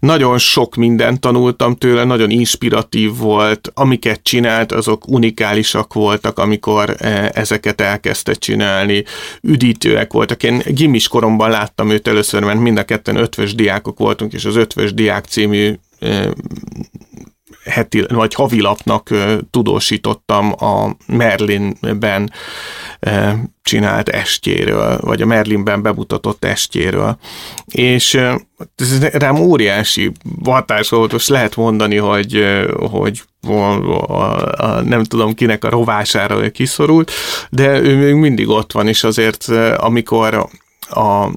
nagyon 0.00 0.38
sok 0.38 0.74
mindent 0.74 1.20
tanultam 1.20 1.76
tőle, 1.76 2.04
nagyon 2.04 2.30
inspiratív 2.30 3.16
volt, 3.16 3.70
amiket 3.74 4.22
csinált, 4.22 4.72
azok 4.72 5.08
unikálisak 5.08 5.92
voltak, 5.92 6.38
amikor 6.38 6.96
ezeket 7.32 7.80
elkezdte 7.80 8.32
csinálni, 8.32 9.04
üdítőek 9.42 10.12
voltak. 10.12 10.42
Én 10.42 10.62
gimis 10.66 11.08
koromban 11.08 11.50
láttam 11.50 11.90
őt 11.90 12.08
először, 12.08 12.42
mert 12.42 12.60
mind 12.60 12.78
a 12.78 12.84
ketten 12.84 13.16
ötvös 13.16 13.54
diákok 13.54 13.98
voltunk, 13.98 14.32
és 14.32 14.44
az 14.44 14.56
ötvös 14.56 14.94
diák 14.94 15.24
című 15.24 15.74
heti, 17.64 18.04
vagy 18.08 18.34
havilapnak 18.34 19.10
tudósítottam 19.50 20.52
a 20.64 20.96
Merlinben 21.06 22.32
csinált 23.62 24.08
estjéről, 24.08 24.98
vagy 25.00 25.22
a 25.22 25.26
Merlinben 25.26 25.82
bemutatott 25.82 26.44
estjéről. 26.44 27.18
És 27.66 28.14
ez 28.76 29.04
rám 29.12 29.36
óriási 29.36 30.12
hatás 30.44 30.88
volt, 30.88 31.12
most 31.12 31.28
lehet 31.28 31.56
mondani, 31.56 31.96
hogy, 31.96 32.44
hogy 32.90 33.22
a, 33.42 33.52
a, 33.52 34.52
a, 34.56 34.80
nem 34.80 35.04
tudom 35.04 35.34
kinek 35.34 35.64
a 35.64 35.70
rovására 35.70 36.50
kiszorult, 36.50 37.10
de 37.50 37.80
ő 37.80 37.96
még 37.96 38.14
mindig 38.14 38.48
ott 38.48 38.72
van, 38.72 38.88
és 38.88 39.04
azért 39.04 39.48
amikor 39.76 40.48
a, 40.80 41.30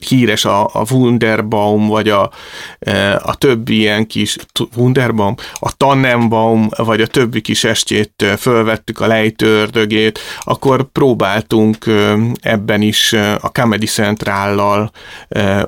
híres 0.00 0.44
a, 0.44 0.64
a 0.64 0.84
Wunderbaum, 0.90 1.86
vagy 1.86 2.08
a, 2.08 2.30
e, 2.78 3.20
a 3.24 3.34
többi 3.34 3.76
ilyen 3.76 4.06
kis 4.06 4.36
Wunderbaum, 4.76 5.34
a 5.54 5.76
Tannenbaum, 5.76 6.68
vagy 6.76 7.00
a 7.00 7.06
többi 7.06 7.40
kis 7.40 7.64
estjét 7.64 8.12
e, 8.16 8.36
fölvettük 8.36 9.00
a 9.00 9.06
lejtőrdögét, 9.06 10.18
akkor 10.40 10.90
próbáltunk 10.92 11.86
e, 11.86 12.16
ebben 12.40 12.82
is 12.82 13.12
a 13.40 13.48
Comedy 13.52 13.86
Centrállal 13.86 14.90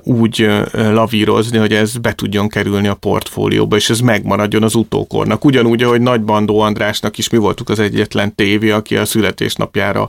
úgy 0.02 0.50
lavírozni, 0.72 1.58
hogy 1.58 1.72
ez 1.72 1.96
be 1.96 2.12
tudjon 2.12 2.48
kerülni 2.48 2.88
a 2.88 2.94
portfólióba, 2.94 3.76
és 3.76 3.90
ez 3.90 4.00
megmaradjon 4.00 4.62
az 4.62 4.74
utókornak. 4.74 5.44
Ugyanúgy, 5.44 5.82
ahogy 5.82 6.00
Nagy 6.00 6.22
Bandó 6.22 6.60
Andrásnak 6.60 7.18
is 7.18 7.28
mi 7.28 7.38
voltuk 7.38 7.68
az 7.68 7.78
egyetlen 7.78 8.34
tévé, 8.34 8.70
aki 8.70 8.96
a 8.96 9.04
születésnapjára 9.04 10.08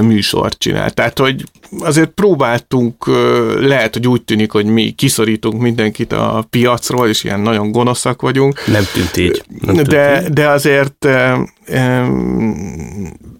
műsort 0.00 0.58
csinált. 0.58 0.94
Tehát, 0.94 1.18
hogy 1.18 1.44
azért 1.80 2.10
próbáltunk 2.10 3.06
lehet, 3.60 3.92
hogy 3.92 4.08
úgy 4.08 4.22
tűnik, 4.22 4.52
hogy 4.52 4.66
mi 4.66 4.90
kiszorítunk 4.90 5.60
mindenkit 5.60 6.12
a 6.12 6.44
piacról, 6.50 7.08
és 7.08 7.24
ilyen 7.24 7.40
nagyon 7.40 7.70
gonoszak 7.70 8.22
vagyunk. 8.22 8.66
Nem 8.66 8.84
tűnt 8.92 9.16
így. 9.16 9.44
Nem 9.60 9.74
tűnt 9.74 9.88
de, 9.88 10.22
így. 10.22 10.28
de 10.28 10.48
azért 10.48 11.06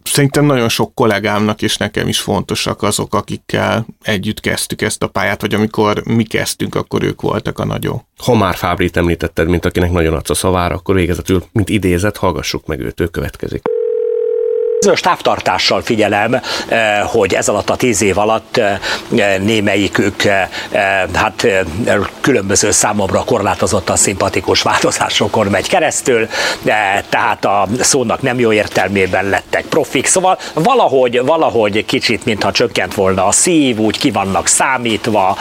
szerintem 0.05 0.45
nagyon 0.45 0.69
sok 0.69 0.95
kollégámnak 0.95 1.63
és 1.63 1.77
nekem 1.77 2.09
is 2.09 2.21
fontosak 2.21 2.83
azok, 2.83 3.15
akikkel 3.15 3.87
együtt 4.03 4.41
kezdtük 4.41 4.83
ezt 4.83 5.03
a 5.03 5.09
pályát, 5.09 5.41
vagy 5.41 5.55
amikor 5.55 6.03
mi 6.05 6.23
kezdtünk, 6.23 6.75
akkor 6.75 7.03
ők 7.03 7.21
voltak 7.21 7.59
a 7.59 7.65
nagyon. 7.65 8.03
Ha 8.25 8.35
már 8.35 8.55
Fábrit 8.55 8.97
említetted, 8.97 9.49
mint 9.49 9.65
akinek 9.65 9.93
nagyon 9.93 10.15
adsz 10.15 10.31
a 10.31 10.35
szavára, 10.35 10.75
akkor 10.75 10.95
végezetül, 10.95 11.45
mint 11.53 11.69
idézet, 11.69 12.17
hallgassuk 12.17 12.67
meg 12.67 12.81
őt, 12.81 13.01
ő 13.01 13.07
következik. 13.07 13.63
Bizonyos 14.83 15.01
távtartással 15.01 15.83
figyelem, 15.83 16.35
eh, 16.35 17.01
hogy 17.05 17.35
ez 17.35 17.49
alatt 17.49 17.71
a 17.71 17.77
tíz 17.77 18.03
év 18.03 18.19
alatt 18.19 18.57
eh, 18.57 18.79
némelyikük 19.39 20.25
eh, 20.25 20.49
hát 21.15 21.47
különböző 22.21 22.71
számomra 22.71 23.25
korlátozottan 23.25 23.97
szimpatikus 23.97 24.63
változásokon 24.63 25.47
megy 25.47 25.69
keresztül, 25.69 26.29
tehát 27.09 27.45
a 27.45 27.67
szónak 27.81 28.23
nem 28.23 28.39
jó 28.39 28.53
értelmében 28.53 29.29
lettek 29.29 29.65
profik, 29.65 30.07
szóval 30.07 30.39
valahogy, 30.55 31.21
valahogy 31.25 31.85
kicsit, 31.85 32.25
mintha 32.25 32.53
csökkent 32.53 32.95
volna 32.95 33.27
a 33.27 33.33
szív, 33.33 33.79
úgy 33.79 33.99
ki 33.99 34.11
vannak 34.11 34.47
számítva, 34.47 35.37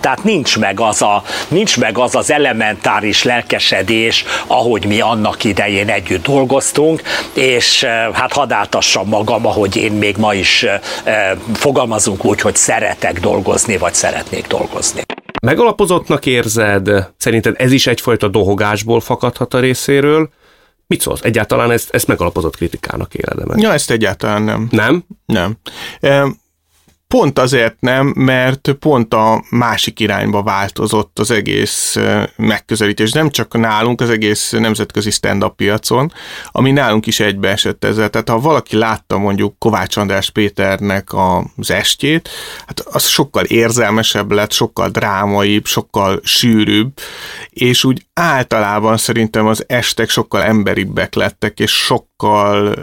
tehát 0.00 0.20
nincs 0.22 0.58
meg 0.58 0.80
az, 0.80 1.02
a, 1.02 1.22
nincs 1.48 1.78
meg 1.78 1.98
az 1.98 2.14
az 2.14 2.30
elementáris 2.30 3.22
lelkesedés, 3.22 4.24
ahogy 4.46 4.86
mi 4.86 5.00
annak 5.00 5.44
idején 5.44 5.88
együtt 5.88 6.26
dolgoztunk, 6.26 7.02
és 7.32 7.77
és 7.78 7.84
eh, 7.84 8.12
hát 8.12 8.32
hadd 8.32 8.52
áltassam 8.52 9.08
magam, 9.08 9.46
ahogy 9.46 9.76
én 9.76 9.92
még 9.92 10.16
ma 10.16 10.34
is 10.34 10.62
eh, 10.62 10.80
eh, 11.04 11.38
fogalmazunk 11.54 12.24
úgy, 12.24 12.40
hogy 12.40 12.56
szeretek 12.56 13.20
dolgozni, 13.20 13.76
vagy 13.76 13.94
szeretnék 13.94 14.46
dolgozni. 14.46 15.02
Megalapozottnak 15.42 16.26
érzed? 16.26 16.90
Szerinted 17.16 17.54
ez 17.58 17.72
is 17.72 17.86
egyfajta 17.86 18.28
dohogásból 18.28 19.00
fakadhat 19.00 19.54
a 19.54 19.60
részéről? 19.60 20.30
Mit 20.86 21.00
szólsz? 21.00 21.20
Egyáltalán 21.22 21.70
ezt, 21.70 21.90
ezt 21.90 22.06
megalapozott 22.06 22.56
kritikának 22.56 23.14
éled 23.14 23.46
meg? 23.46 23.58
Ja, 23.58 23.72
ezt 23.72 23.90
egyáltalán 23.90 24.42
nem. 24.42 24.68
Nem? 24.70 25.04
Nem. 25.26 25.58
Pont 27.14 27.38
azért 27.38 27.80
nem, 27.80 28.12
mert 28.16 28.72
pont 28.78 29.14
a 29.14 29.44
másik 29.50 30.00
irányba 30.00 30.42
változott 30.42 31.18
az 31.18 31.30
egész 31.30 31.96
megközelítés. 32.36 33.12
Nem 33.12 33.30
csak 33.30 33.58
nálunk, 33.58 34.00
az 34.00 34.10
egész 34.10 34.50
nemzetközi 34.50 35.10
stand-up 35.10 35.56
piacon, 35.56 36.12
ami 36.50 36.70
nálunk 36.70 37.06
is 37.06 37.20
egybeesett 37.20 37.84
ezzel. 37.84 38.10
Tehát 38.10 38.28
ha 38.28 38.40
valaki 38.40 38.76
látta 38.76 39.18
mondjuk 39.18 39.58
Kovács 39.58 39.96
András 39.96 40.30
Péternek 40.30 41.08
az 41.56 41.70
estjét, 41.70 42.28
hát 42.66 42.80
az 42.80 43.06
sokkal 43.06 43.44
érzelmesebb 43.44 44.30
lett, 44.32 44.52
sokkal 44.52 44.88
drámaibb, 44.88 45.66
sokkal 45.66 46.20
sűrűbb, 46.22 46.92
és 47.50 47.84
úgy 47.84 48.06
általában 48.14 48.96
szerintem 48.96 49.46
az 49.46 49.64
estek 49.66 50.10
sokkal 50.10 50.42
emberibbek 50.42 51.14
lettek, 51.14 51.60
és 51.60 51.72
sokkal 51.72 52.74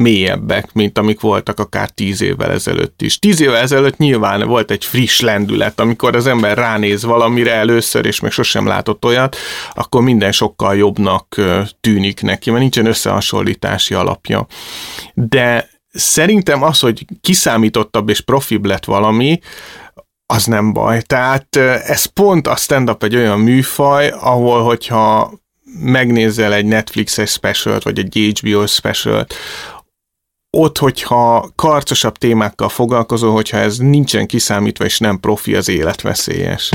mélyebbek, 0.00 0.72
mint 0.72 0.98
amik 0.98 1.20
voltak 1.20 1.58
akár 1.60 1.90
tíz 1.90 2.22
évvel 2.22 2.50
ezelőtt 2.50 3.02
is. 3.02 3.18
Tíz 3.18 3.40
évvel 3.40 3.56
ezelőtt 3.56 3.96
nyilván 3.96 4.46
volt 4.48 4.70
egy 4.70 4.84
friss 4.84 5.20
lendület, 5.20 5.80
amikor 5.80 6.16
az 6.16 6.26
ember 6.26 6.56
ránéz 6.56 7.02
valamire 7.02 7.52
először, 7.52 8.06
és 8.06 8.20
még 8.20 8.30
sosem 8.30 8.66
látott 8.66 9.04
olyat, 9.04 9.36
akkor 9.74 10.02
minden 10.02 10.32
sokkal 10.32 10.76
jobbnak 10.76 11.40
tűnik 11.80 12.22
neki, 12.22 12.50
mert 12.50 12.62
nincsen 12.62 12.86
összehasonlítási 12.86 13.94
alapja. 13.94 14.46
De 15.14 15.68
szerintem 15.92 16.62
az, 16.62 16.80
hogy 16.80 17.04
kiszámítottabb 17.20 18.08
és 18.08 18.20
profibb 18.20 18.64
lett 18.64 18.84
valami, 18.84 19.40
az 20.26 20.44
nem 20.44 20.72
baj. 20.72 21.02
Tehát 21.02 21.56
ez 21.86 22.04
pont 22.04 22.46
a 22.46 22.56
stand-up 22.56 23.02
egy 23.02 23.16
olyan 23.16 23.40
műfaj, 23.40 24.08
ahol 24.08 24.62
hogyha 24.62 25.32
megnézel 25.80 26.52
egy 26.52 26.64
Netflixes 26.64 27.30
specialt, 27.30 27.82
vagy 27.82 27.98
egy 27.98 28.38
HBO 28.38 28.66
specialt, 28.66 29.34
ott, 30.50 30.78
hogyha 30.78 31.50
karcosabb 31.54 32.16
témákkal 32.16 32.68
foglalkozol, 32.68 33.32
hogyha 33.32 33.56
ez 33.56 33.78
nincsen 33.78 34.26
kiszámítva 34.26 34.84
és 34.84 34.98
nem 34.98 35.20
profi, 35.20 35.54
az 35.54 35.68
életveszélyes. 35.68 36.70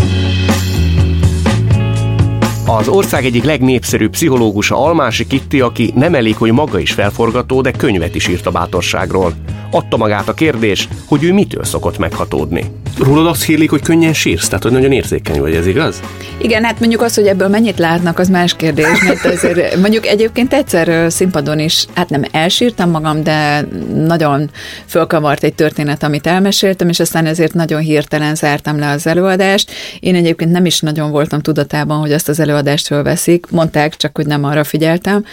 Az 2.68 2.88
ország 2.88 3.26
egyik 3.26 3.44
legnépszerűbb 3.44 4.12
pszichológusa 4.12 4.84
Almási 4.84 5.28
Kitti, 5.28 5.62
aki 5.62 5.92
nem 5.96 6.16
elég, 6.16 6.36
hogy 6.36 6.52
maga 6.52 6.80
is 6.80 6.92
felforgató, 6.92 7.62
de 7.62 7.72
könyvet 7.72 8.16
is 8.16 8.28
írt 8.28 8.46
a 8.46 8.52
bátorságról. 8.52 9.34
Adta 9.72 9.98
magát 9.98 10.28
a 10.30 10.34
kérdés, 10.34 10.88
hogy 11.06 11.24
ő 11.24 11.34
mitől 11.34 11.64
szokott 11.64 11.98
meghatódni. 11.98 12.66
Rólad 13.00 13.28
azt 13.28 13.44
hírlik, 13.44 13.70
hogy 13.70 13.82
könnyen 13.82 14.14
sírsz, 14.14 14.48
tehát 14.48 14.64
hogy 14.64 14.72
nagyon 14.72 14.92
érzékeny 14.92 15.40
vagy, 15.40 15.56
ez 15.56 15.68
igaz? 15.68 16.00
Igen, 16.38 16.64
hát 16.64 16.80
mondjuk 16.80 17.02
az, 17.02 17.16
hogy 17.16 17.28
ebből 17.28 17.48
mennyit 17.48 17.80
látnak, 17.80 18.20
az 18.20 18.30
más 18.30 18.56
kérdés, 18.56 19.04
mert 19.04 19.26
azért 19.26 19.78
mondjuk 19.78 20.06
egyébként 20.06 20.54
egyszer 20.54 21.12
színpadon 21.12 21.60
is, 21.60 21.86
hát 21.94 22.10
nem 22.10 22.24
elsírtam 22.32 22.90
magam, 22.90 23.24
de 23.24 23.68
nagyon 23.96 24.50
fölkavart 24.86 25.44
egy 25.44 25.54
történet, 25.54 26.04
amit 26.04 26.28
elmeséltem, 26.28 26.90
és 26.90 27.00
aztán 27.00 27.26
ezért 27.26 27.54
nagyon 27.54 27.82
hirtelen 27.82 28.36
zártam 28.36 28.80
le 28.80 28.90
az 28.90 29.08
előadást. 29.08 29.72
Én 30.00 30.16
egyébként 30.16 30.52
nem 30.52 30.66
is 30.66 30.80
nagyon 30.80 31.12
voltam 31.12 31.42
tudatában, 31.42 32.00
hogy 32.00 32.12
azt 32.12 32.30
az 32.30 32.40
előadást 32.40 32.54
fölveszik, 32.88 33.46
mondták, 33.50 33.96
csak 33.96 34.16
hogy 34.16 34.26
nem 34.26 34.44
arra 34.44 34.64
figyeltem, 34.64 35.26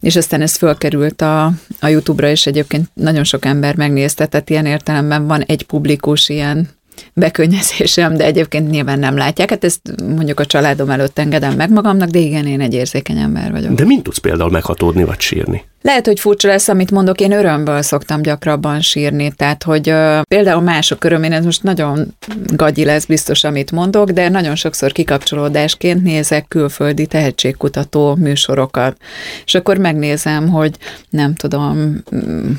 és 0.00 0.16
aztán 0.16 0.40
ez 0.40 0.56
fölkerült 0.56 1.22
a, 1.22 1.44
a 1.80 1.88
YouTube-ra, 1.88 2.28
és 2.28 2.46
egyébként 2.46 2.88
nagyon 2.94 3.24
sok 3.24 3.44
ember 3.44 3.76
megnézte, 3.76 4.26
tehát 4.26 4.50
ilyen 4.50 4.66
értelemben 4.66 5.26
van 5.26 5.42
egy 5.42 5.62
publikus 5.62 6.28
ilyen 6.28 6.68
bekönnyezésem, 7.14 8.16
de 8.16 8.24
egyébként 8.24 8.70
nyilván 8.70 8.98
nem 8.98 9.16
látják. 9.16 9.50
Hát 9.50 9.64
ezt 9.64 9.80
mondjuk 10.14 10.40
a 10.40 10.46
családom 10.46 10.90
előtt 10.90 11.18
engedem 11.18 11.54
meg 11.54 11.70
magamnak, 11.70 12.08
de 12.08 12.18
igen, 12.18 12.46
én 12.46 12.60
egy 12.60 12.74
érzékeny 12.74 13.18
ember 13.18 13.50
vagyok. 13.50 13.72
De 13.72 13.84
mint 13.84 14.02
tudsz 14.02 14.18
például 14.18 14.50
meghatódni 14.50 15.04
vagy 15.04 15.20
sírni? 15.20 15.64
Lehet, 15.82 16.06
hogy 16.06 16.20
furcsa 16.20 16.48
lesz, 16.48 16.68
amit 16.68 16.90
mondok, 16.90 17.20
én 17.20 17.32
örömből 17.32 17.82
szoktam 17.82 18.22
gyakrabban 18.22 18.80
sírni, 18.80 19.32
tehát 19.36 19.62
hogy 19.62 19.90
uh, 19.90 20.20
például 20.20 20.62
mások 20.62 21.04
örömén, 21.04 21.32
ez 21.32 21.44
most 21.44 21.62
nagyon 21.62 22.14
gagyi 22.46 22.84
lesz 22.84 23.04
biztos, 23.04 23.44
amit 23.44 23.72
mondok, 23.72 24.10
de 24.10 24.28
nagyon 24.28 24.54
sokszor 24.54 24.92
kikapcsolódásként 24.92 26.02
nézek 26.02 26.44
külföldi 26.48 27.06
tehetségkutató 27.06 28.14
műsorokat, 28.14 28.96
és 29.44 29.54
akkor 29.54 29.78
megnézem, 29.78 30.48
hogy 30.48 30.76
nem 31.10 31.34
tudom, 31.34 32.02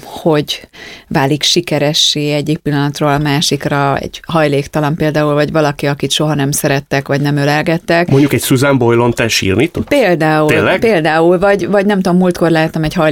hogy 0.04 0.68
válik 1.08 1.44
sikeressé 1.44 2.32
egyik 2.32 2.58
pillanatról 2.58 3.10
a 3.10 3.18
másikra, 3.18 3.98
egy 3.98 4.22
hajléktalan 4.28 4.96
például, 4.96 5.34
vagy 5.34 5.52
valaki, 5.52 5.88
akit 5.88 6.12
soha 6.12 6.34
nem 6.34 6.52
szerettek, 6.52 7.08
vagy 7.08 7.22
nem 7.22 7.38
ölelgettek. 7.38 8.10
Mondjuk 8.10 8.34
egy 8.34 8.44
Susan 8.44 8.78
Boylon 8.78 9.14
te 9.14 9.28
sírni 9.28 9.68
tud? 9.68 9.88
Például, 9.88 10.48
Tényleg? 10.48 10.80
például, 10.80 11.40
vagy, 11.40 11.68
vagy 11.68 11.86
nem 11.86 12.02
tudom, 12.02 12.18
múltkor 12.18 12.50
láttam 12.50 12.84
egy 12.84 12.94
hajléktalan 12.94 13.08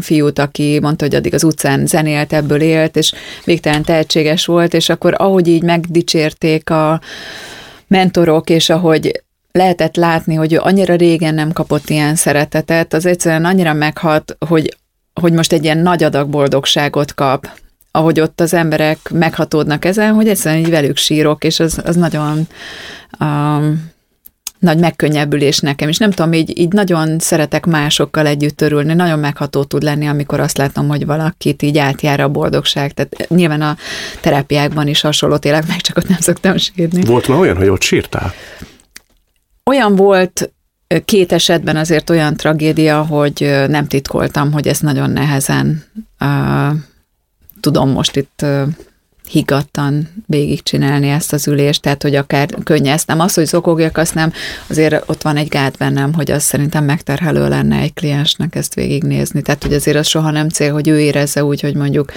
fiút, 0.00 0.38
aki 0.38 0.78
mondta, 0.80 1.04
hogy 1.04 1.14
addig 1.14 1.34
az 1.34 1.44
utcán 1.44 1.86
zenélt, 1.86 2.32
ebből 2.32 2.60
élt, 2.60 2.96
és 2.96 3.12
végtelen 3.44 3.82
tehetséges 3.82 4.46
volt, 4.46 4.74
és 4.74 4.88
akkor 4.88 5.14
ahogy 5.16 5.48
így 5.48 5.62
megdicsérték 5.62 6.70
a 6.70 7.00
mentorok, 7.86 8.50
és 8.50 8.70
ahogy 8.70 9.22
lehetett 9.52 9.96
látni, 9.96 10.34
hogy 10.34 10.52
ő 10.52 10.58
annyira 10.58 10.94
régen 10.94 11.34
nem 11.34 11.52
kapott 11.52 11.90
ilyen 11.90 12.14
szeretetet, 12.14 12.92
az 12.92 13.06
egyszerűen 13.06 13.44
annyira 13.44 13.72
meghat, 13.72 14.36
hogy, 14.48 14.76
hogy 15.20 15.32
most 15.32 15.52
egy 15.52 15.64
ilyen 15.64 15.78
nagy 15.78 16.02
adag 16.02 16.28
boldogságot 16.28 17.14
kap, 17.14 17.48
ahogy 17.90 18.20
ott 18.20 18.40
az 18.40 18.54
emberek 18.54 18.98
meghatódnak 19.10 19.84
ezen, 19.84 20.14
hogy 20.14 20.28
egyszerűen 20.28 20.64
így 20.64 20.70
velük 20.70 20.96
sírok, 20.96 21.44
és 21.44 21.60
az, 21.60 21.80
az 21.84 21.96
nagyon 21.96 22.46
um, 23.20 23.90
nagy 24.62 24.78
megkönnyebbülés 24.78 25.58
nekem, 25.58 25.88
és 25.88 25.98
nem 25.98 26.10
tudom, 26.10 26.32
így, 26.32 26.58
így 26.58 26.72
nagyon 26.72 27.18
szeretek 27.18 27.66
másokkal 27.66 28.26
együtt 28.26 28.60
örülni, 28.60 28.94
nagyon 28.94 29.18
megható 29.18 29.64
tud 29.64 29.82
lenni, 29.82 30.06
amikor 30.06 30.40
azt 30.40 30.58
látom, 30.58 30.88
hogy 30.88 31.06
valakit 31.06 31.62
így 31.62 31.78
átjár 31.78 32.20
a 32.20 32.28
boldogság. 32.28 32.92
Tehát 32.92 33.28
nyilván 33.28 33.60
a 33.60 33.76
terápiákban 34.20 34.88
is 34.88 35.00
hasonló 35.00 35.36
tényleg, 35.36 35.64
meg 35.68 35.80
csak 35.80 35.96
ott 35.96 36.08
nem 36.08 36.18
szoktam 36.20 36.56
sírni. 36.56 37.04
Volt 37.04 37.28
már 37.28 37.38
olyan, 37.38 37.56
hogy 37.56 37.68
ott 37.68 37.82
sírtál? 37.82 38.32
Olyan 39.64 39.96
volt, 39.96 40.52
két 41.04 41.32
esetben 41.32 41.76
azért 41.76 42.10
olyan 42.10 42.36
tragédia, 42.36 43.02
hogy 43.02 43.64
nem 43.68 43.86
titkoltam, 43.86 44.52
hogy 44.52 44.68
ezt 44.68 44.82
nagyon 44.82 45.10
nehezen 45.10 45.84
uh, 46.20 46.76
tudom 47.60 47.90
most 47.90 48.16
itt 48.16 48.40
uh, 48.42 48.62
higgadtan 49.30 50.08
végigcsinálni 50.26 51.08
ezt 51.08 51.32
az 51.32 51.48
ülést, 51.48 51.82
tehát 51.82 52.02
hogy 52.02 52.14
akár 52.14 52.48
könnyez. 52.64 53.04
Nem 53.06 53.20
az, 53.20 53.34
hogy 53.34 53.46
zokogjak, 53.46 53.96
azt 53.96 54.14
nem, 54.14 54.32
azért 54.66 55.02
ott 55.06 55.22
van 55.22 55.36
egy 55.36 55.48
gát 55.48 55.76
bennem, 55.76 56.12
hogy 56.12 56.30
az 56.30 56.42
szerintem 56.42 56.84
megterhelő 56.84 57.48
lenne 57.48 57.78
egy 57.78 57.94
kliensnek 57.94 58.54
ezt 58.54 58.74
végignézni. 58.74 59.42
Tehát, 59.42 59.62
hogy 59.62 59.72
azért 59.74 59.96
az 59.96 60.06
soha 60.06 60.30
nem 60.30 60.48
cél, 60.48 60.72
hogy 60.72 60.88
ő 60.88 61.00
érezze 61.00 61.44
úgy, 61.44 61.60
hogy 61.60 61.74
mondjuk, 61.74 62.12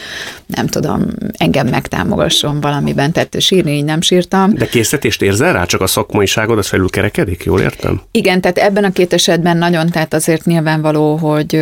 nem 0.45 0.67
tudom, 0.67 1.05
engem 1.37 1.67
megtámogasson 1.67 2.61
valamiben. 2.61 3.11
Tehát 3.11 3.41
sírni 3.41 3.71
így 3.71 3.83
nem 3.83 4.01
sírtam. 4.01 4.53
De 4.53 4.65
készítést 4.65 5.21
érzel 5.21 5.53
rá, 5.53 5.65
csak 5.65 5.81
a 5.81 5.87
szakmaiságod 5.87 6.57
az 6.57 6.67
felülkerekedik, 6.67 7.43
jól 7.43 7.61
értem? 7.61 8.01
Igen, 8.11 8.41
tehát 8.41 8.57
ebben 8.57 8.83
a 8.83 8.91
két 8.91 9.13
esetben 9.13 9.57
nagyon, 9.57 9.89
tehát 9.89 10.13
azért 10.13 10.45
nyilvánvaló, 10.45 11.15
hogy, 11.15 11.61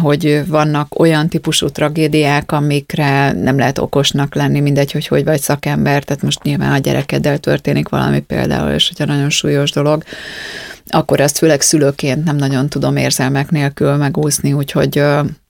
hogy 0.00 0.42
vannak 0.46 1.00
olyan 1.00 1.28
típusú 1.28 1.68
tragédiák, 1.68 2.52
amikre 2.52 3.32
nem 3.32 3.58
lehet 3.58 3.78
okosnak 3.78 4.34
lenni, 4.34 4.60
mindegy, 4.68 4.92
hogy 4.92 5.06
hogy 5.06 5.24
vagy 5.24 5.40
szakember, 5.40 6.04
tehát 6.04 6.22
most 6.22 6.42
nyilván 6.42 6.72
a 6.72 6.78
gyerekeddel 6.78 7.38
történik 7.38 7.88
valami 7.88 8.20
például, 8.20 8.70
és 8.70 8.88
hogyha 8.88 9.04
nagyon 9.04 9.30
súlyos 9.30 9.70
dolog, 9.70 10.02
akkor 10.86 11.20
ezt 11.20 11.38
főleg 11.38 11.60
szülőként 11.60 12.24
nem 12.24 12.36
nagyon 12.36 12.68
tudom 12.68 12.96
érzelmek 12.96 13.50
nélkül 13.50 13.96
megúszni, 13.96 14.52
úgyhogy, 14.52 15.02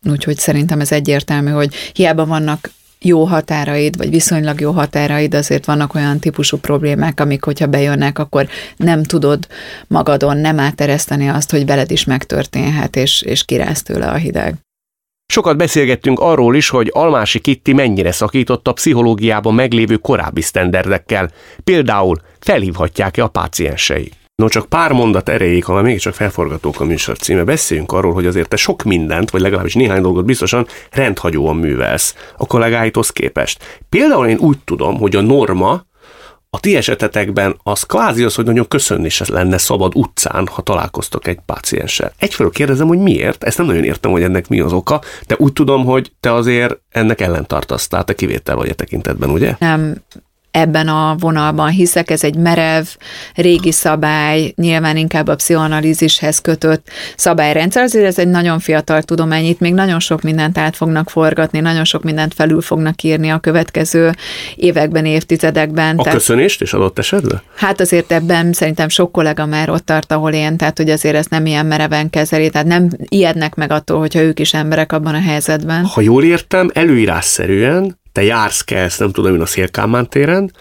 úgyhogy 0.04 0.36
szerintem 0.36 0.80
ez 0.80 0.92
egyértelmű, 0.92 1.50
hogy 1.50 1.74
hiába 1.92 2.26
vannak 2.26 2.70
jó 3.00 3.24
határaid, 3.24 3.96
vagy 3.96 4.10
viszonylag 4.10 4.60
jó 4.60 4.70
határaid, 4.70 5.34
azért 5.34 5.64
vannak 5.64 5.94
olyan 5.94 6.18
típusú 6.18 6.56
problémák, 6.56 7.20
amik, 7.20 7.44
hogyha 7.44 7.66
bejönnek, 7.66 8.18
akkor 8.18 8.48
nem 8.76 9.02
tudod 9.02 9.46
magadon 9.86 10.36
nem 10.36 10.58
átereszteni 10.58 11.28
azt, 11.28 11.50
hogy 11.50 11.66
veled 11.66 11.90
is 11.90 12.04
megtörténhet, 12.04 12.96
és, 12.96 13.22
és 13.22 13.44
kiráz 13.44 13.82
tőle 13.82 14.06
a 14.06 14.16
hideg. 14.16 14.54
Sokat 15.32 15.56
beszélgettünk 15.56 16.20
arról 16.20 16.56
is, 16.56 16.68
hogy 16.68 16.90
Almási 16.92 17.38
Kitti 17.38 17.72
mennyire 17.72 18.12
szakított 18.12 18.68
a 18.68 18.72
pszichológiában 18.72 19.54
meglévő 19.54 19.96
korábbi 19.96 20.40
sztenderdekkel, 20.40 21.30
például 21.64 22.16
felhívhatják-e 22.38 23.22
a 23.22 23.28
páciensei. 23.28 24.12
No, 24.34 24.48
csak 24.48 24.66
pár 24.66 24.92
mondat 24.92 25.28
erejéig, 25.28 25.64
ha 25.64 25.82
még 25.82 25.98
csak 25.98 26.14
felforgatók 26.14 26.80
a 26.80 26.84
műsor 26.84 27.16
címe, 27.16 27.44
beszéljünk 27.44 27.92
arról, 27.92 28.12
hogy 28.12 28.26
azért 28.26 28.48
te 28.48 28.56
sok 28.56 28.82
mindent, 28.82 29.30
vagy 29.30 29.40
legalábbis 29.40 29.74
néhány 29.74 30.02
dolgot 30.02 30.24
biztosan 30.24 30.66
rendhagyóan 30.90 31.56
művelsz 31.56 32.14
a 32.36 32.46
kollégáithoz 32.46 33.10
képest. 33.10 33.82
Például 33.88 34.26
én 34.26 34.38
úgy 34.38 34.58
tudom, 34.64 34.98
hogy 34.98 35.16
a 35.16 35.20
norma 35.20 35.82
a 36.50 36.60
ti 36.60 36.76
esetetekben 36.76 37.58
az 37.62 37.82
kvázi 37.82 38.24
az, 38.24 38.34
hogy 38.34 38.44
nagyon 38.44 38.68
köszönni 38.68 39.08
se 39.08 39.24
lenne 39.28 39.58
szabad 39.58 39.96
utcán, 39.96 40.46
ha 40.46 40.62
találkoztok 40.62 41.26
egy 41.26 41.38
pácienssel. 41.46 42.12
Egyfelől 42.18 42.52
kérdezem, 42.52 42.86
hogy 42.86 42.98
miért, 42.98 43.44
ezt 43.44 43.58
nem 43.58 43.66
nagyon 43.66 43.84
értem, 43.84 44.10
hogy 44.10 44.22
ennek 44.22 44.48
mi 44.48 44.60
az 44.60 44.72
oka, 44.72 45.00
de 45.26 45.34
úgy 45.38 45.52
tudom, 45.52 45.84
hogy 45.84 46.12
te 46.20 46.32
azért 46.32 46.80
ennek 46.88 47.20
ellentartasz, 47.20 47.88
tehát 47.88 48.06
te 48.06 48.14
kivétel 48.14 48.56
vagy 48.56 48.68
a 48.68 48.74
tekintetben, 48.74 49.30
ugye? 49.30 49.54
Nem, 49.58 49.96
ebben 50.50 50.88
a 50.88 51.16
vonalban 51.18 51.68
hiszek, 51.68 52.10
ez 52.10 52.24
egy 52.24 52.36
merev, 52.36 52.84
régi 53.34 53.72
szabály, 53.72 54.52
nyilván 54.56 54.96
inkább 54.96 55.28
a 55.28 55.34
pszichoanalízishez 55.34 56.38
kötött 56.38 56.90
szabályrendszer, 57.16 57.82
azért 57.82 58.04
ez 58.04 58.18
egy 58.18 58.28
nagyon 58.28 58.58
fiatal 58.58 59.02
tudomány, 59.02 59.44
itt 59.44 59.60
még 59.60 59.74
nagyon 59.74 60.00
sok 60.00 60.22
mindent 60.22 60.58
át 60.58 60.76
fognak 60.76 61.10
forgatni, 61.10 61.60
nagyon 61.60 61.84
sok 61.84 62.02
mindent 62.02 62.34
felül 62.34 62.60
fognak 62.60 63.02
írni 63.02 63.30
a 63.30 63.38
következő 63.38 64.14
években, 64.56 65.04
évtizedekben. 65.04 65.98
A 65.98 66.02
tehát, 66.02 66.18
köszönést 66.18 66.62
is 66.62 66.72
adott 66.72 66.98
esetben? 66.98 67.42
Hát 67.54 67.80
azért 67.80 68.12
ebben 68.12 68.52
szerintem 68.52 68.88
sok 68.88 69.12
kollega 69.12 69.46
már 69.46 69.70
ott 69.70 69.86
tart, 69.86 70.12
ahol 70.12 70.32
én, 70.32 70.56
tehát 70.56 70.76
hogy 70.76 70.90
azért 70.90 71.16
ezt 71.16 71.30
nem 71.30 71.46
ilyen 71.46 71.66
mereven 71.66 72.10
kezeli, 72.10 72.50
tehát 72.50 72.66
nem 72.66 72.88
ijednek 73.08 73.54
meg 73.54 73.72
attól, 73.72 73.98
hogyha 73.98 74.20
ők 74.20 74.40
is 74.40 74.54
emberek 74.54 74.92
abban 74.92 75.14
a 75.14 75.20
helyzetben. 75.20 75.84
Ha 75.84 76.00
jól 76.00 76.24
értem, 76.24 76.70
előírásszerűen 76.74 77.96
te 78.18 78.24
jársz 78.24 78.60
kelsz, 78.60 78.98
nem 78.98 79.10
tudom 79.10 79.34
én 79.34 79.40
a 79.40 79.46
Szélkámán 79.46 80.08
téren, 80.08 80.52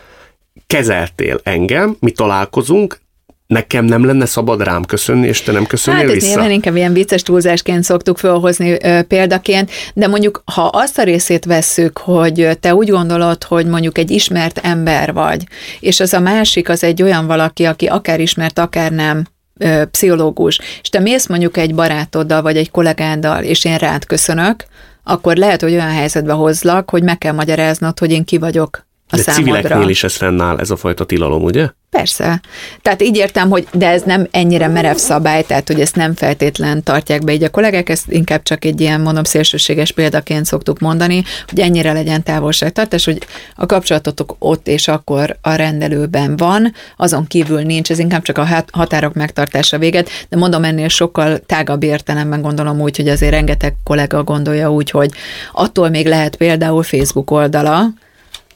kezeltél 0.68 1.40
engem, 1.44 1.98
mi 2.00 2.12
találkozunk, 2.12 3.00
nekem 3.48 3.86
nem 3.86 4.06
lenne 4.06 4.26
szabad 4.26 4.64
rám 4.64 4.86
köszönni, 4.86 5.28
és 5.28 5.42
te 5.42 5.52
nem 5.52 5.66
köszönnél 5.66 6.06
hát, 6.06 6.14
vissza? 6.14 6.42
Hát 6.42 6.50
inkább 6.50 6.76
ilyen 6.76 6.94
vicces 6.94 7.22
túlzásként 7.22 7.84
szoktuk 7.84 8.18
felhozni 8.18 8.78
ö, 8.84 9.02
példaként, 9.02 9.72
de 9.94 10.08
mondjuk, 10.08 10.42
ha 10.46 10.62
azt 10.62 10.98
a 10.98 11.04
részét 11.04 11.46
vesszük, 11.46 11.98
hogy 11.98 12.58
te 12.60 12.76
úgy 12.76 12.90
gondolod, 12.90 13.44
hogy 13.44 13.66
mondjuk 13.66 13.98
egy 13.98 14.12
ismert 14.12 14.58
ember 14.58 15.14
vagy, 15.14 15.44
és 15.80 16.00
az 16.00 16.14
a 16.14 16.20
másik 16.20 16.70
az 16.70 16.84
egy 16.84 17.02
olyan 17.02 17.28
valaki, 17.28 17.64
aki 17.64 17.86
akár 17.86 18.20
ismert, 18.20 18.60
akár 18.60 18.92
nem, 18.92 19.26
ö, 19.58 19.86
pszichológus, 19.92 20.60
és 20.82 20.90
te 20.90 21.00
mész 21.00 21.28
mondjuk 21.28 21.58
egy 21.58 21.76
barátoddal, 21.76 22.42
vagy 22.42 22.58
egy 22.58 22.72
kollégáddal, 22.72 23.44
és 23.44 23.66
én 23.66 23.78
rád 23.78 24.06
köszönök, 24.06 24.66
akkor 25.08 25.36
lehet, 25.36 25.62
hogy 25.62 25.72
olyan 25.72 25.92
helyzetbe 25.92 26.34
hozlak, 26.34 26.90
hogy 26.90 27.04
meg 27.04 27.18
kell 27.18 27.34
magyaráznod, 27.34 28.00
hogy 28.00 28.12
én 28.12 28.24
ki 28.24 28.38
vagyok 28.38 28.87
a 29.10 29.16
De 29.16 29.22
számodra. 29.22 29.54
civileknél 29.54 29.90
is 29.90 30.04
ez 30.04 30.16
fennáll, 30.16 30.60
ez 30.60 30.70
a 30.70 30.76
fajta 30.76 31.06
tilalom, 31.06 31.44
ugye? 31.44 31.70
Persze. 31.90 32.42
Tehát 32.82 33.02
így 33.02 33.16
értem, 33.18 33.50
hogy 33.50 33.68
de 33.74 33.88
ez 33.90 34.02
nem 34.02 34.28
ennyire 34.32 34.68
merev 34.68 34.96
szabály, 34.96 35.44
tehát 35.44 35.68
hogy 35.68 35.82
ezt 35.82 35.96
nem 35.96 36.16
feltétlen 36.16 36.84
tartják 36.84 37.24
be 37.24 37.34
így 37.34 37.44
a 37.44 37.50
kollégák, 37.50 37.90
ezt 37.90 38.12
inkább 38.12 38.44
csak 38.44 38.66
egy 38.66 38.82
ilyen, 38.82 39.02
mondom, 39.02 39.24
szélsőséges 39.24 39.92
példaként 39.92 40.46
szoktuk 40.46 40.80
mondani, 40.80 41.24
hogy 41.48 41.60
ennyire 41.60 41.94
legyen 41.94 42.24
távolságtartás, 42.24 43.06
hogy 43.06 43.18
a 43.56 43.66
kapcsolatotok 43.66 44.36
ott 44.40 44.68
és 44.68 44.88
akkor 44.88 45.38
a 45.42 45.54
rendelőben 45.54 46.38
van, 46.38 46.74
azon 46.98 47.28
kívül 47.28 47.62
nincs, 47.62 47.92
ez 47.92 48.00
inkább 48.00 48.22
csak 48.22 48.38
a 48.38 48.46
hat- 48.46 48.70
határok 48.72 49.14
megtartása 49.14 49.78
véget, 49.78 50.10
de 50.30 50.38
mondom, 50.38 50.64
ennél 50.64 50.88
sokkal 50.88 51.38
tágabb 51.38 51.84
értelemben 51.84 52.42
gondolom 52.42 52.82
úgy, 52.82 52.96
hogy 52.96 53.08
azért 53.08 53.32
rengeteg 53.32 53.76
kollega 53.84 54.24
gondolja 54.24 54.72
úgy, 54.72 54.90
hogy 54.90 55.12
attól 55.52 55.90
még 55.90 56.08
lehet 56.08 56.36
például 56.36 56.84
Facebook 56.84 57.32
oldala, 57.32 57.86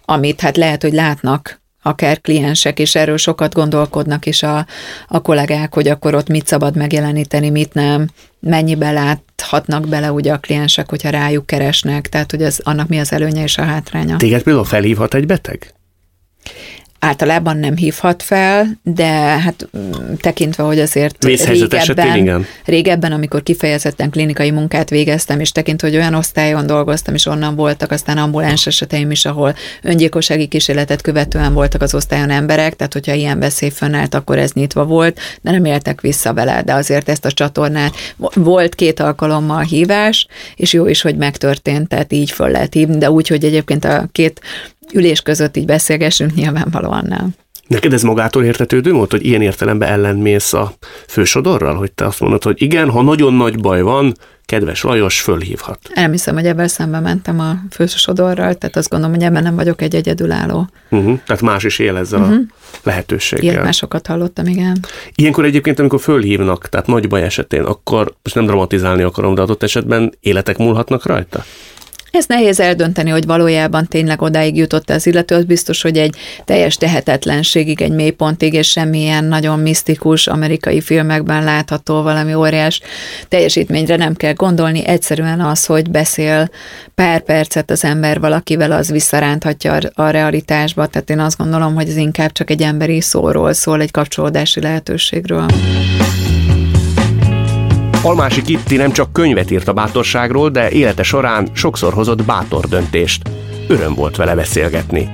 amit 0.06 0.42
hát 0.42 0.58
lehet, 0.58 0.82
hogy 0.82 0.94
látnak 0.94 1.62
akár 1.82 2.22
kliensek, 2.22 2.80
és 2.80 2.96
erről 2.96 3.18
sokat 3.18 3.54
gondolkodnak 3.54 4.26
is 4.26 4.44
a, 4.44 4.66
a 5.08 5.22
kollégák, 5.22 5.74
hogy 5.74 5.88
akkor 5.88 6.16
ott 6.16 6.28
mit 6.28 6.48
szabad 6.48 6.76
megjeleníteni, 6.76 7.50
mit 7.50 7.74
nem, 7.74 8.10
mennyibe 8.40 8.92
láthatnak 8.92 9.88
bele 9.88 10.12
ugye 10.12 10.34
a 10.34 10.38
kliensek, 10.38 10.90
hogyha 10.90 11.10
rájuk 11.10 11.46
keresnek, 11.46 12.08
tehát 12.08 12.32
hogy 12.32 12.42
ez, 12.42 12.58
annak 12.64 12.88
mi 12.88 13.00
az 13.00 13.12
előnye 13.12 13.44
és 13.44 13.58
a 13.58 13.64
hátránya. 13.64 14.18
Téged 14.18 14.44
például 14.44 14.66
felhívhat 14.66 15.14
egy 15.14 15.26
beteg? 15.26 15.74
Általában 17.04 17.58
nem 17.58 17.76
hívhat 17.76 18.24
fel, 18.24 18.80
de 18.84 19.06
hát 19.06 19.68
mm, 19.78 20.14
tekintve, 20.20 20.64
hogy 20.64 20.80
azért 20.80 21.26
esetén 21.74 22.16
igen. 22.16 22.46
régebben, 22.66 23.12
amikor 23.12 23.44
kifejezetten 23.44 24.10
klinikai 24.10 24.52
munkát 24.52 24.90
végeztem, 24.90 25.40
és 25.40 25.52
tekintve, 25.52 25.88
hogy 25.88 25.98
olyan 25.98 26.14
osztályon 26.14 26.66
dolgoztam, 26.66 27.14
és 27.14 27.26
onnan 27.26 27.56
voltak 27.56 27.92
aztán 27.92 28.18
ambuláns 28.18 28.68
eseteim 28.68 29.12
is, 29.12 29.26
ahol 29.26 29.56
öngyilkossági 29.82 30.48
kísérletet 30.48 31.02
követően 31.02 31.54
voltak 31.54 31.82
az 31.82 31.94
osztályon 31.94 32.30
emberek, 32.30 32.76
tehát 32.76 32.94
hogyha 32.94 33.14
ilyen 33.14 33.40
veszély 33.40 33.70
fönnállt, 33.70 34.14
akkor 34.14 34.38
ez 34.38 34.52
nyitva 34.52 34.86
volt, 34.86 35.20
de 35.42 35.52
nem 35.52 35.66
éltek 35.66 36.02
vissza 36.02 36.34
vele, 36.34 36.62
de 36.62 36.74
azért 36.74 37.10
ezt 37.10 37.26
a 37.26 37.32
csatornát 37.32 37.94
volt 38.34 38.76
két 38.76 39.00
alkalommal 39.00 39.62
hívás, 39.62 40.28
és 40.56 40.74
jó 40.74 40.88
is, 40.88 41.02
hogy 41.02 41.16
megtörtént, 41.16 41.88
tehát 41.88 42.14
így 42.14 42.32
föl 42.32 42.50
lehet 42.50 42.74
hívni, 42.74 42.98
de 42.98 43.12
úgy, 43.12 43.28
hogy 43.28 43.44
egyébként 43.44 43.86
a 43.86 44.08
két 44.12 44.42
ülés 44.94 45.22
között 45.22 45.58
így 45.58 45.66
beszélgessünk, 45.66 46.34
nyilvánvalóan 46.34 47.06
nem. 47.08 47.34
Neked 47.68 47.94
ez 47.94 48.02
magától 48.02 48.44
értetődő 48.44 48.92
volt, 48.92 49.12
hogy 49.12 49.26
ilyen 49.26 49.42
értelemben 49.42 49.90
ellenmész 49.90 50.54
a 50.54 50.74
fősodorral, 51.08 51.76
hogy 51.76 51.92
te 51.92 52.06
azt 52.06 52.20
mondod, 52.20 52.44
hogy 52.44 52.62
igen, 52.62 52.90
ha 52.90 53.02
nagyon 53.02 53.34
nagy 53.34 53.60
baj 53.60 53.82
van, 53.82 54.14
kedves 54.46 54.84
Lajos 54.84 55.22
fölhívhat. 55.22 55.80
Nem 55.94 56.12
hiszem, 56.12 56.36
hogy 56.36 56.46
ebben 56.46 56.68
szembe 56.68 57.00
mentem 57.00 57.40
a 57.40 57.56
fősodorral, 57.70 58.54
tehát 58.56 58.76
azt 58.76 58.90
gondolom, 58.90 59.16
hogy 59.16 59.24
ebben 59.24 59.44
nem 59.44 59.56
vagyok 59.56 59.82
egy 59.82 59.96
egyedülálló. 59.96 60.70
Uh-huh. 60.90 61.20
Tehát 61.26 61.42
más 61.42 61.64
is 61.64 61.80
él 61.80 61.98
ezzel 61.98 62.20
uh-huh. 62.20 62.36
a 62.36 62.78
lehetőséggel. 62.84 63.52
Ilyet 63.52 63.64
másokat 63.64 64.08
hallottam, 64.08 64.46
igen. 64.46 64.80
Ilyenkor 65.16 65.46
egyébként, 65.46 65.80
amikor 65.80 66.00
fölhívnak, 66.00 66.70
tehát 66.70 66.88
nagy 66.88 67.08
baj 67.08 67.22
esetén, 67.22 67.64
akkor 67.64 68.14
most 68.24 68.36
nem 68.36 68.46
dramatizálni 68.46 69.02
akarom, 69.02 69.36
de 69.36 69.42
adott 69.42 69.64
esetben 69.64 70.14
életek 70.20 70.58
múlhatnak 70.58 71.06
rajta? 71.06 71.44
Ez 72.12 72.26
nehéz 72.28 72.60
eldönteni, 72.60 73.10
hogy 73.10 73.26
valójában 73.26 73.88
tényleg 73.88 74.22
odáig 74.22 74.58
jutott 74.58 74.90
az 74.90 75.08
illető, 75.08 75.36
az 75.36 75.44
biztos, 75.44 75.82
hogy 75.82 75.98
egy 75.98 76.16
teljes 76.46 76.76
tehetetlenségig, 76.76 77.82
egy 77.82 77.92
mélypontig, 77.92 78.54
és 78.54 78.70
semmilyen 78.70 79.24
nagyon 79.24 79.60
misztikus 79.60 80.28
amerikai 80.28 80.82
filmekben 80.82 81.44
látható 81.44 82.02
valami 82.02 82.34
óriás 82.34 82.82
teljesítményre 83.28 83.96
nem 83.96 84.16
kell 84.16 84.34
gondolni, 84.34 84.86
egyszerűen 84.86 85.42
az, 85.42 85.66
hogy 85.66 85.90
beszél 85.90 86.50
pár 86.96 87.22
percet 87.22 87.72
az 87.72 87.84
ember 87.84 88.20
valakivel, 88.20 88.72
az 88.72 88.92
visszaránthatja 88.92 89.78
a 89.94 90.10
realitásba, 90.10 90.88
tehát 90.88 91.10
én 91.10 91.20
azt 91.20 91.38
gondolom, 91.38 91.76
hogy 91.76 91.90
ez 91.90 91.98
inkább 91.98 92.32
csak 92.32 92.50
egy 92.50 92.62
emberi 92.62 93.02
szóról 93.02 93.54
szól, 93.54 93.82
egy 93.82 93.92
kapcsolódási 93.92 94.62
lehetőségről. 94.62 95.46
Almási 98.04 98.42
Kitti 98.42 98.76
nem 98.76 98.92
csak 98.92 99.14
könyvet 99.14 99.52
írt 99.52 99.68
a 99.68 99.74
bátorságról, 99.74 100.50
de 100.50 100.70
élete 100.70 101.04
során 101.04 101.48
sokszor 101.54 101.94
hozott 101.94 102.24
bátor 102.24 102.66
döntést. 102.66 103.30
Öröm 103.68 103.94
volt 103.94 104.16
vele 104.16 104.36
beszélgetni. 104.36 105.10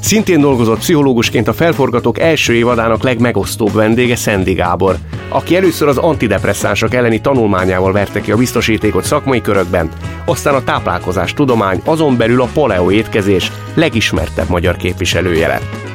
Szintén 0.00 0.40
dolgozott 0.40 0.78
pszichológusként 0.78 1.48
a 1.48 1.52
felforgatók 1.52 2.18
első 2.18 2.54
évadának 2.54 3.02
legmegosztóbb 3.02 3.72
vendége 3.72 4.16
Szendi 4.16 4.52
Gábor, 4.52 4.96
aki 5.28 5.56
először 5.56 5.88
az 5.88 5.96
antidepresszánsok 5.96 6.94
elleni 6.94 7.20
tanulmányával 7.20 7.92
verte 7.92 8.20
ki 8.20 8.32
a 8.32 8.36
biztosítékot 8.36 9.04
szakmai 9.04 9.40
körökben, 9.40 9.90
aztán 10.24 10.54
a 10.54 10.64
táplálkozás 10.64 11.34
tudomány, 11.34 11.80
azon 11.84 12.16
belül 12.16 12.42
a 12.42 12.48
paleo 12.52 12.90
étkezés 12.90 13.52
legismertebb 13.74 14.48
magyar 14.48 14.76
képviselője 14.76 15.46
lett. 15.46 15.89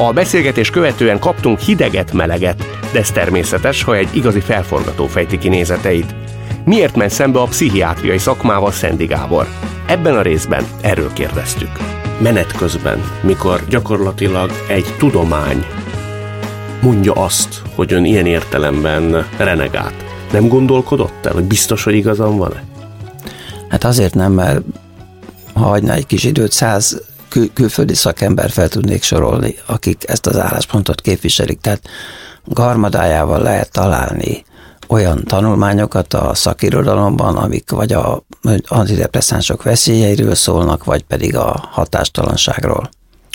A 0.00 0.12
beszélgetés 0.12 0.70
követően 0.70 1.18
kaptunk 1.18 1.58
hideget, 1.58 2.12
meleget, 2.12 2.64
de 2.92 2.98
ez 2.98 3.10
természetes, 3.10 3.82
ha 3.82 3.96
egy 3.96 4.08
igazi 4.12 4.40
felforgató 4.40 5.06
fejti 5.06 5.38
ki 5.38 5.48
nézeteit. 5.48 6.14
Miért 6.64 6.96
ment 6.96 7.10
szembe 7.10 7.40
a 7.40 7.44
pszichiátriai 7.44 8.18
szakmával 8.18 8.72
Szendi 8.72 9.06
Gábor? 9.06 9.46
Ebben 9.86 10.16
a 10.16 10.22
részben 10.22 10.64
erről 10.80 11.12
kérdeztük. 11.12 11.70
Menet 12.18 12.52
közben, 12.52 13.02
mikor 13.22 13.64
gyakorlatilag 13.68 14.50
egy 14.68 14.94
tudomány 14.98 15.64
mondja 16.82 17.12
azt, 17.12 17.62
hogy 17.74 17.92
ön 17.92 18.04
ilyen 18.04 18.26
értelemben 18.26 19.26
renegát, 19.36 20.04
nem 20.32 20.48
gondolkodott 20.48 21.26
el, 21.26 21.32
hogy 21.32 21.44
biztos, 21.44 21.84
hogy 21.84 21.94
igazam 21.94 22.36
van-e? 22.36 22.62
Hát 23.68 23.84
azért 23.84 24.14
nem, 24.14 24.32
mert 24.32 24.60
ha 25.54 25.64
hagyna 25.64 25.92
egy 25.92 26.06
kis 26.06 26.24
időt, 26.24 26.52
száz 26.52 27.00
kül- 27.30 27.52
külföldi 27.52 27.94
szakember 27.94 28.50
fel 28.50 28.68
tudnék 28.68 29.02
sorolni, 29.02 29.54
akik 29.66 30.08
ezt 30.08 30.26
az 30.26 30.38
álláspontot 30.38 31.00
képviselik. 31.00 31.60
Tehát 31.60 31.82
garmadájával 32.44 33.42
lehet 33.42 33.72
találni 33.72 34.44
olyan 34.88 35.24
tanulmányokat 35.24 36.14
a 36.14 36.34
szakirodalomban, 36.34 37.36
amik 37.36 37.70
vagy 37.70 37.92
a 37.92 38.22
antidepresszánsok 38.66 39.62
veszélyeiről 39.62 40.34
szólnak, 40.34 40.84
vagy 40.84 41.02
pedig 41.02 41.36
a 41.36 41.68
hatástalanságról. 41.70 42.90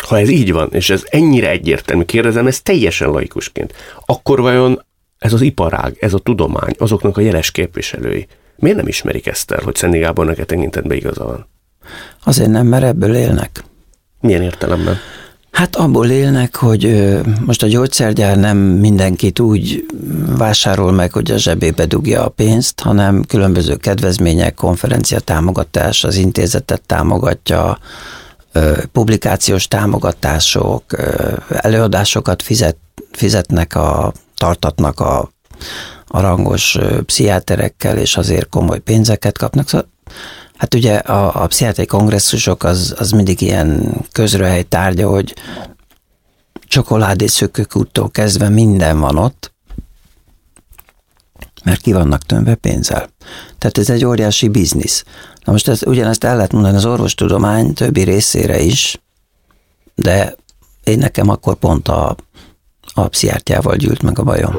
Ha 0.07 0.19
ez 0.19 0.29
így 0.29 0.51
van, 0.51 0.69
és 0.71 0.89
ez 0.89 1.03
ennyire 1.05 1.49
egyértelmű, 1.49 2.03
kérdezem, 2.03 2.47
ez 2.47 2.61
teljesen 2.61 3.09
laikusként, 3.09 3.73
akkor 4.05 4.41
vajon 4.41 4.85
ez 5.17 5.33
az 5.33 5.41
iparág, 5.41 5.97
ez 5.99 6.13
a 6.13 6.19
tudomány, 6.19 6.75
azoknak 6.77 7.17
a 7.17 7.21
jeles 7.21 7.51
képviselői, 7.51 8.27
miért 8.55 8.77
nem 8.77 8.87
ismerik 8.87 9.27
ezt 9.27 9.51
el, 9.51 9.61
hogy 9.63 9.75
Szenni 9.75 9.99
Gábornak 9.99 10.37
e 10.37 10.45
tekintetben 10.45 10.97
igaza 10.97 11.25
van? 11.25 11.47
Azért 12.23 12.49
nem, 12.49 12.67
mert 12.67 12.83
ebből 12.83 13.15
élnek. 13.15 13.63
Milyen 14.25 14.41
értelemben? 14.41 14.97
Hát 15.51 15.75
abból 15.75 16.09
élnek, 16.09 16.55
hogy 16.55 17.13
most 17.45 17.63
a 17.63 17.67
gyógyszergyár 17.67 18.37
nem 18.37 18.57
mindenkit 18.57 19.39
úgy 19.39 19.85
vásárol 20.37 20.91
meg, 20.91 21.11
hogy 21.11 21.31
a 21.31 21.37
zsebébe 21.37 21.85
dugja 21.85 22.23
a 22.23 22.29
pénzt, 22.29 22.79
hanem 22.79 23.23
különböző 23.27 23.75
kedvezmények, 23.75 24.53
konferencia 24.53 25.19
támogatás, 25.19 26.03
az 26.03 26.15
intézetet 26.15 26.81
támogatja, 26.81 27.77
publikációs 28.91 29.67
támogatások, 29.67 30.83
előadásokat 31.49 32.41
fizet, 32.41 32.77
fizetnek, 33.11 33.75
a, 33.75 34.13
tartatnak 34.37 34.99
a, 34.99 35.31
a 36.07 36.19
rangos 36.19 36.77
pszichiáterekkel, 37.05 37.97
és 37.97 38.17
azért 38.17 38.49
komoly 38.49 38.79
pénzeket 38.79 39.37
kapnak. 39.37 39.69
Szóval 39.69 39.87
Hát 40.57 40.73
ugye 40.73 40.95
a, 40.95 41.43
a 41.43 41.47
pszichiátriai 41.47 41.87
kongresszusok 41.87 42.63
az, 42.63 42.95
az 42.97 43.11
mindig 43.11 43.41
ilyen 43.41 43.95
közröhely 44.11 44.63
tárgya, 44.63 45.09
hogy 45.09 45.33
csokoládé 46.67 47.25
szökőkúttól 47.25 48.11
kezdve 48.11 48.49
minden 48.49 48.99
van 48.99 49.17
ott, 49.17 49.53
mert 51.63 51.81
ki 51.81 51.93
vannak 51.93 52.23
tömve 52.23 52.55
pénzzel. 52.55 53.09
Tehát 53.57 53.77
ez 53.77 53.89
egy 53.89 54.05
óriási 54.05 54.47
biznisz. 54.47 55.03
Na 55.43 55.51
most 55.51 55.67
ez, 55.67 55.87
ugyanezt 55.87 56.23
el 56.23 56.35
lehet 56.35 56.51
mondani 56.51 56.75
az 56.75 56.85
orvostudomány 56.85 57.73
többi 57.73 58.01
részére 58.01 58.59
is, 58.59 59.01
de 59.95 60.35
én 60.83 60.97
nekem 60.97 61.29
akkor 61.29 61.55
pont 61.55 61.87
a, 61.87 62.15
a 62.93 63.07
pszichiátriával 63.07 63.75
gyűlt 63.75 64.01
meg 64.01 64.19
a 64.19 64.23
bajom. 64.23 64.55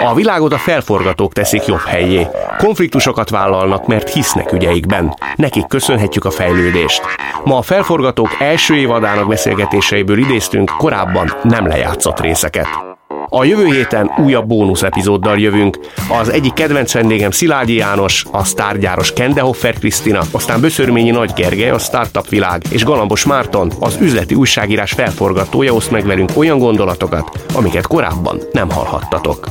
A 0.00 0.14
világot 0.14 0.52
a 0.52 0.58
felforgatók 0.58 1.32
teszik 1.32 1.64
jobb 1.66 1.84
helyé. 1.86 2.26
Konfliktusokat 2.58 3.30
vállalnak, 3.30 3.86
mert 3.86 4.12
hisznek 4.12 4.52
ügyeikben. 4.52 5.14
Nekik 5.36 5.66
köszönhetjük 5.66 6.24
a 6.24 6.30
fejlődést. 6.30 7.02
Ma 7.44 7.56
a 7.56 7.62
felforgatók 7.62 8.36
első 8.38 8.76
évadának 8.76 9.28
beszélgetéseiből 9.28 10.18
idéztünk 10.18 10.70
korábban 10.78 11.32
nem 11.42 11.66
lejátszott 11.66 12.20
részeket. 12.20 12.97
A 13.28 13.44
jövő 13.44 13.66
héten 13.66 14.10
újabb 14.24 14.46
bónusz 14.46 14.82
epizóddal 14.82 15.38
jövünk. 15.38 15.78
Az 16.20 16.28
egyik 16.28 16.52
kedvenc 16.52 16.92
vendégem 16.92 17.30
Szilágyi 17.30 17.74
János, 17.74 18.24
a 18.30 18.44
sztárgyáros 18.44 19.12
Kendehoffer 19.12 19.74
Krisztina, 19.74 20.20
aztán 20.30 20.60
Böszörményi 20.60 21.10
Nagy 21.10 21.32
Gergely, 21.32 21.70
a 21.70 21.78
Startup 21.78 22.28
Világ, 22.28 22.62
és 22.70 22.84
Galambos 22.84 23.24
Márton, 23.24 23.72
az 23.80 23.98
üzleti 24.00 24.34
újságírás 24.34 24.92
felforgatója 24.92 25.72
oszt 25.72 25.90
meg 25.90 26.06
velünk 26.06 26.30
olyan 26.34 26.58
gondolatokat, 26.58 27.30
amiket 27.54 27.86
korábban 27.86 28.40
nem 28.52 28.70
hallhattatok. 28.70 29.46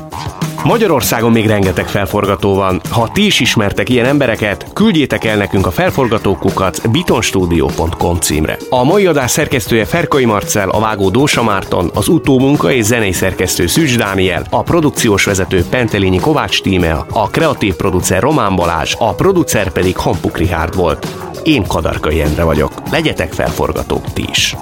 Magyarországon 0.68 1.32
még 1.32 1.48
rengeteg 1.48 1.88
felforgató 1.88 2.56
van. 2.56 2.82
Ha 2.90 3.10
ti 3.14 3.26
is 3.26 3.40
ismertek 3.40 3.90
ilyen 3.90 4.06
embereket, 4.06 4.66
küldjétek 4.74 5.24
el 5.24 5.38
nekünk 5.38 5.66
a 5.66 5.72
felforgatókukat 5.72 6.92
bitonstudio.com 6.92 8.20
címre. 8.20 8.58
A 8.70 8.84
mai 8.84 9.06
adás 9.06 9.32
szerkesztője 9.32 9.86
Ferkai 9.86 10.26
Marcel, 10.26 10.70
a 10.70 10.80
vágó 10.80 11.10
Dósa 11.10 11.44
Márton, 11.44 11.92
az 11.94 12.08
utómunka 12.08 12.72
és 12.72 12.84
zenei 12.86 13.12
szerkesztő 13.12 13.68
Szűcs 13.68 13.98
Dániel, 13.98 14.46
a 14.50 14.62
produkciós 14.62 15.24
vezető 15.24 15.66
Pentelényi 15.70 16.20
Kovács 16.20 16.62
Tímea, 16.62 17.06
a 17.12 17.30
kreatív 17.30 17.74
producer 17.74 18.22
Román 18.22 18.56
Balázs, 18.56 18.96
a 18.98 19.14
producer 19.14 19.72
pedig 19.72 19.98
Hampuk 19.98 20.38
Rihárd 20.38 20.76
volt. 20.76 21.08
Én 21.44 21.68
Kadarkai 21.68 22.22
Endre 22.22 22.44
vagyok. 22.44 22.72
Legyetek 22.92 23.34
felforgatók 23.34 24.14
ti 24.14 24.26
is! 24.30 24.56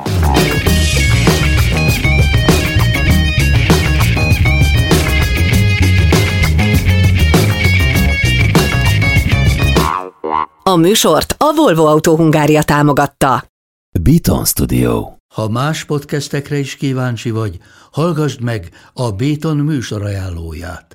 A 10.70 10.76
műsort 10.76 11.36
a 11.38 11.54
Volvo 11.54 11.86
Autó 11.86 12.16
Hungária 12.16 12.64
támogatta. 12.64 13.44
Beaton 14.02 14.46
Studio. 14.46 15.12
Ha 15.34 15.50
más 15.50 15.84
podcastekre 15.84 16.58
is 16.58 16.76
kíváncsi 16.76 17.30
vagy, 17.30 17.60
hallgassd 17.92 18.42
meg 18.42 18.70
a 18.94 19.12
Béton 19.12 19.58
műsor 19.58 20.02
ajánlóját. 20.02 20.95